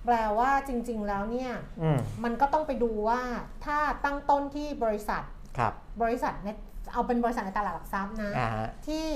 [0.07, 1.53] แปลว่าจริง ๆ แล้วเนี่ย
[1.83, 3.21] อืมมันก็ต้องไปดูว่า
[3.65, 5.23] ถ้าตั้งต้นที่บริษัท
[5.59, 5.73] ครับ
[6.03, 6.57] บริษัทเนี่ย
[6.93, 9.07] เอาเป็นบริษัทในตลาดหลักทรัพย์นะอ่าฮะที่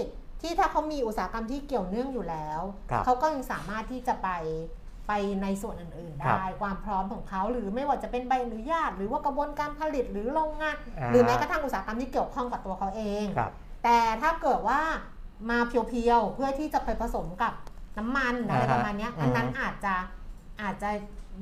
[0.42, 4.28] ที่ถ้าเขามีอุตสาหกรรมที่เกี่ยวเนื่องอยู่แล้วครับเขาก็ยังสามารถที่จะไป
[5.08, 13.52] ไปในส่วนอื่นๆครับได้ ความพร้อมของเขาหรือไม่ว่าจะเป็นใบอนุญาต หรือว่ากระบวนการผลิตหรือโรงงานอ่าหรือแม้กระทั่งอุตสาหกรรมที่เกี่ยวข้องกับตัวเขาเองครับ
[13.84, 14.80] แต่ถ้าเกิดว่า
[15.50, 17.52] มาเพียวๆ เพื่อที่จะไปผสมกับ
[17.98, 19.94] น้ำมันอะไรอ่าฮะประมาณเนี้ยอืมอันนั้นอาจจะ
[20.62, 20.90] อาจจะ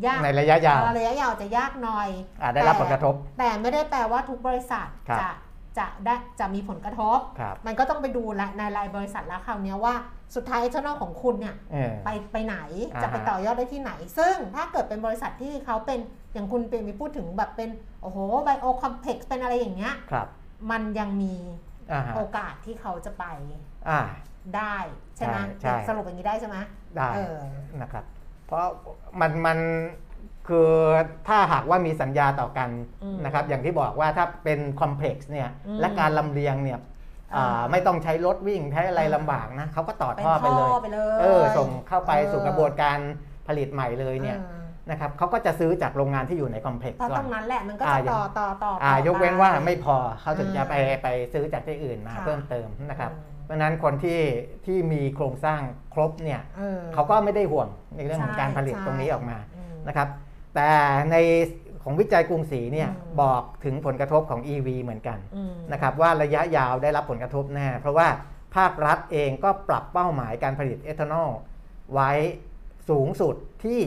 [0.07, 2.09] ยากในระยะยาวเออระยะยาวจะยากหน่อย
[2.43, 5.31] อาจได้รับผลกระทบ แต่ไม่ได้แปลว่าทุกบริษัทครับจะ
[5.79, 9.95] จะได้จะมีผลกระทบครับมันก็ต้องไปดูละในรายบริษัทแล้วคราวเนี้ยว่า
[10.35, 12.57] สุดท้ายเจ้านอของคุณเนี่ยเออไปไปไหน
[12.95, 16.01] อ่าฮะจะไปต่อยอดได้ที่ไหน ซึ่งถ้าเกิดเป็นบริษัทที่เขาเป็น
[16.33, 17.71] อย่างคุณเปรมีพูดถึงแบบเป็น
[18.03, 20.29] โอ้โหไบโอคอมเพล็กซ์เป็นอะไรอย่างเงี้ยครับ
[20.71, 21.35] มันยังมี
[21.93, 23.25] อ่าฮะโอกาสที่เขาจะไป
[23.89, 24.01] อ่า
[24.57, 24.77] ได้
[25.17, 26.57] ใช่ไหมใช่ใช่สรุปอย่างนี้ได้ใช่ไหม
[26.97, 27.39] ได้เออ
[27.81, 28.05] นะครับ
[28.47, 28.65] เพราะ
[29.21, 29.59] มันมัน
[30.49, 30.71] คือ
[31.29, 32.69] ถ้าหากว่ามีสัญญาต่อกัน
[33.03, 36.79] อืมนะครับอย่างที่บอกว่าถ้าเป็นคอมเพล็กซ์เนี่ยอืมและการลำเลียงเนี่ย
[37.35, 42.99] อ่าอ่าไม่ต้องใช้รถวิ่งใช้อะไรอ่าลำบากนะเขาก็ต่อเป็นท่อไปเลยไปเลยเออส่งเข้าไปเออสู่กระบวนการ
[43.49, 54.21] ผลิตใหม่เลยเนี่ยอ่านะครับเขาก็จะซื้อจากโรงงานที่อยู่ในคอมเพล็กซ์เพราะก่ตอรนงนั้นแหละมันก็อ่าจะอย่างต่อต่อต่ออ่าต่อยกเว้นว่าไปไม่พอเขาถึงจะไปอ่าไปซื้อจากที่อื่นมาค่ะเพิ่มเติมนะครับอืมเพราะฉะนั้นคนที่
[54.67, 55.61] ที่มีโครงสร้าง
[55.95, 60.09] ครบเนี่ยออเขาก็ไม่ได้ห่วงในเรื่องของใช่การผลิตใช่ตรงนี้ออกมาอืมนะครับ
[60.57, 60.73] แต่
[61.11, 61.17] ใน
[61.83, 68.09] ของวิจัยกรุงศรีเนี่ยอืมบอกถึงผลกระทบของ EV เหมือนกันอืมนะครับว่าระยะยาวได้รับผลกระทบแน่เพราะว่า
[68.57, 71.31] ภาครัฐเองก็ปรับเป้าหมายการผลิตเอทานอล
[71.93, 72.11] ไว้
[72.89, 73.35] สูงสุด
[73.65, 73.81] ที่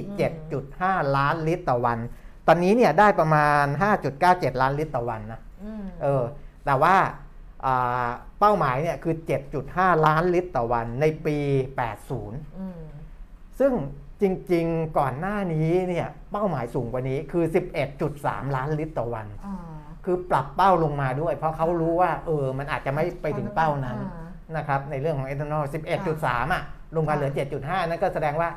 [0.56, 2.00] 7.5 ล้านลิตรต่อวัน
[2.48, 3.66] ตอนนี้เนี่ยได้ประมาณ
[4.14, 6.24] 5.97 ล้านลิตรต่อวันนะอืมเออ
[6.66, 6.96] แต่ว่า
[7.66, 8.10] อ่า
[8.40, 9.16] เป้าหมายเนี่ยคือ
[9.60, 11.38] 7.5 ล้านลิตรต่อวันในปี
[11.98, 12.80] 80อืม
[13.60, 13.74] ซึ่ง
[14.22, 17.44] จริงๆ ก่อนหน้านี้เนี่ยเป้าหมายสูงกว่านี้คือ
[18.00, 19.56] 11.3 ล้านลิตรต่อวันอ่า
[20.06, 25.64] คือปรับเป้าลงมาด้วย เพราะเขารู้ว่าเออมันอาจจะไม่ไปถึงเป้านั้นอ่านะครับในเรื่องของเอทานอล
[26.10, 26.64] 11.3 อะ
[26.96, 28.50] ลงมาเหลือ 7.5 นั่นก็แสดงว่า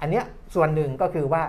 [0.00, 0.24] อันเนี้ย
[0.54, 1.42] ส่วนหนึ่งก็คือว่า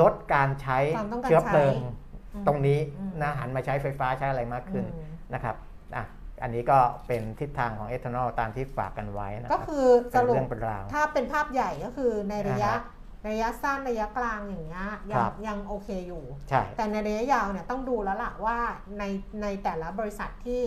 [0.00, 1.90] ลดการใช้ความต้องการเชื้อเพลิงใช้
[2.34, 5.56] อืมตรงนี้อืมนะหันมาใช้ไฟฟ้าใช้อะไรมากขึ้นอืมนะครับ
[5.96, 6.04] อะ
[6.42, 12.94] อันนี้ก็เป็นทิศทางของเอทานอลตามที่ฝากกันไว้นะคก็รับคือสเป็นรุปเรื่องเป็นราวถ้าเป็นภาพใหญ่ก็คือในระยะอ่าฮะ
[13.28, 18.58] ระยะสั้นระยะกลางอย่างเงี้ยยัคงรับยังโอเคอยู่ใช่แต่ในระยะยาวเนี่ยต้องดูแล้วล่ะว่า
[18.98, 19.04] ใน
[19.42, 20.62] ในแต่ละบริษัทที่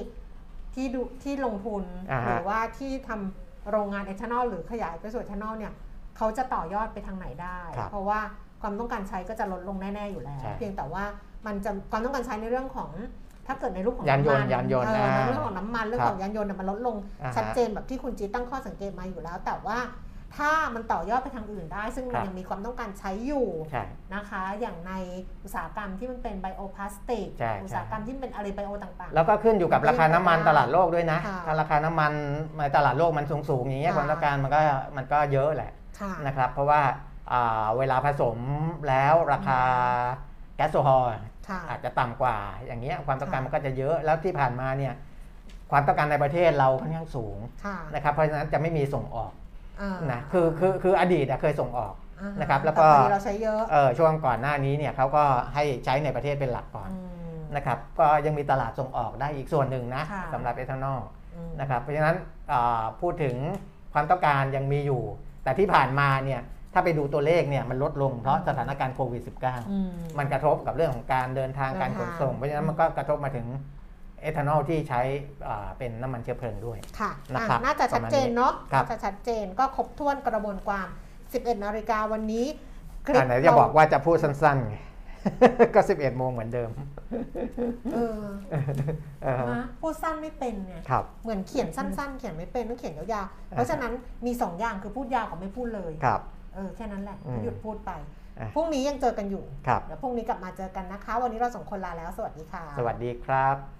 [0.76, 5.74] ที่ดูที่ลงทุนอ่าฮะหรือว่าที่ทำโรงงานเอทานอลหรือขยายไปสู่เอทานอลเนี่ย
[6.18, 8.20] เขาจะต่อยอดไปทางไหนได้ครับเพราะว่า
[8.62, 11.04] ความต้องการใช้ก็จะลดลงแน่ ๆ อยู่แล้วใช่เพียงแต่ว่า
[11.46, 12.92] มันจะความต้องการใช้ในเรื่องของ
[13.50, 19.78] ถ้าเกิดในรูปของยานยนต์ำมัยานยนต์เออในอ่าเรื่องของน้ำมันเรื่องครับของยานยนต์เนี่ยมันลดลงอ่าฮะชัดเจนแบบที่คุณจีตั้งข้อสังเกตมาอยู่แล้ว แต่ว่า
[20.38, 23.84] ถ้ามันต่อยอดไปทางอื่นได้ ซึ่งคมัรันบยังมีความต้องการใช้อยู่ใช่
[24.14, 24.94] นะคะ อย่างใน
[25.44, 32.12] อุตสาหกรรมที่มันเป็นไบโอพลาสติกใช่อุตสาหกรรมที่เป็นอะไรไบโอต่างๆ แล้วก็ขึ้นอยู่กับราคาน้ำมันตลาดโลกด้วยนะค่ะถ้าราคาน้ำมัน
[32.58, 34.60] ในตลาดโลกมันสูงๆอย่างเงี้ยค่ะความต้องการมันก็
[34.98, 36.82] มันก็เยอะแหละค่ะนะครับ เพราะว่า
[37.32, 38.38] อ่าเวลาผสม
[38.90, 39.60] แล้วราคา
[40.56, 41.22] แก๊สโซฮอล์ค่ะ
[41.70, 44.94] อาจจะต่ำกว่าอย่างเงี้ยความต้องการค่ะมันก็จะเยอะแล้วที่ผ่านมาเนี่ย
[45.72, 49.32] ความต้องการในประเทศเราค่อนข้างสูงค่ะนะครับเพราะฉะนั้นจะไม่มีส่งออก
[49.82, 55.24] อ่านะคือคือคืออดีตอะเคยส่งออกอ่าฮนะครับแล้วก็ต่พอดีเราใช้เยอะเออช่วงก่อนหน้านี้เนี่ยเขาก็
[55.54, 56.98] ให้ใช้ในประเทศเป็นหลักก่อนอื
[57.38, 61.00] มนะครับก็ยังมีตลาดส่งออกได้อีกส่วนหนึ่งนะค่ะสำหรับเอทานอล
[61.36, 62.16] อืมนะครับเพราะฉะนั้น
[62.52, 63.36] อ่าพูดถึง
[63.94, 65.04] ความต้องการยังมีอยู่
[65.44, 66.42] แต่ที่ผ่านมาเนี่ย
[66.74, 73.46] ถ้าไปดูตัวเลขเนี่ยมันลดลงเพราะสถานการณ์โควิด -19 อืมมันกระทบกับเรื่องของการเดินทางเดินทางการขนส่ง เพราะฉะนั้นมันก็กระทบมาถึง
[74.22, 75.02] เอทานอลที่ใช้
[75.48, 80.88] อ่าเป็นน้ำมันเชื้อเพลิงด้วยค่ะนะครับอะน่าจะชัดเจนเนาะครับน่าจะชัดเจนก็ครบถ้วนกระบวนความ
[81.24, 82.46] 11นาฬิกาวันนี้
[83.06, 84.76] คลิอันไหนจะบอกว่าจะพูดสั้นๆไง
[85.76, 86.70] ก็ 11โมงเหมือนเดิม
[87.94, 88.24] เออ
[89.24, 93.92] เออนะพูดสั้นไม่เป็นไงครับเหมือนเขียนสั้นๆ เขียนไม่เป็นต้องเขียนยาวๆ เพราะฉะนั้น
[94.26, 97.92] มีสองอย่างคือพูดยาวกับไม่พูดเลยครับเออแค่นั้นแหละอืมหยุดพูดไป
[98.40, 103.79] อะพรุ่งนี้ยังเจอกันอยู่ครับเดี๋ยวพรุ่งนี้กลับมาเจอกันนะคะ วันนี้เราสองคนลาแล้ว สวัสดีค่ะ สวัสดีครับ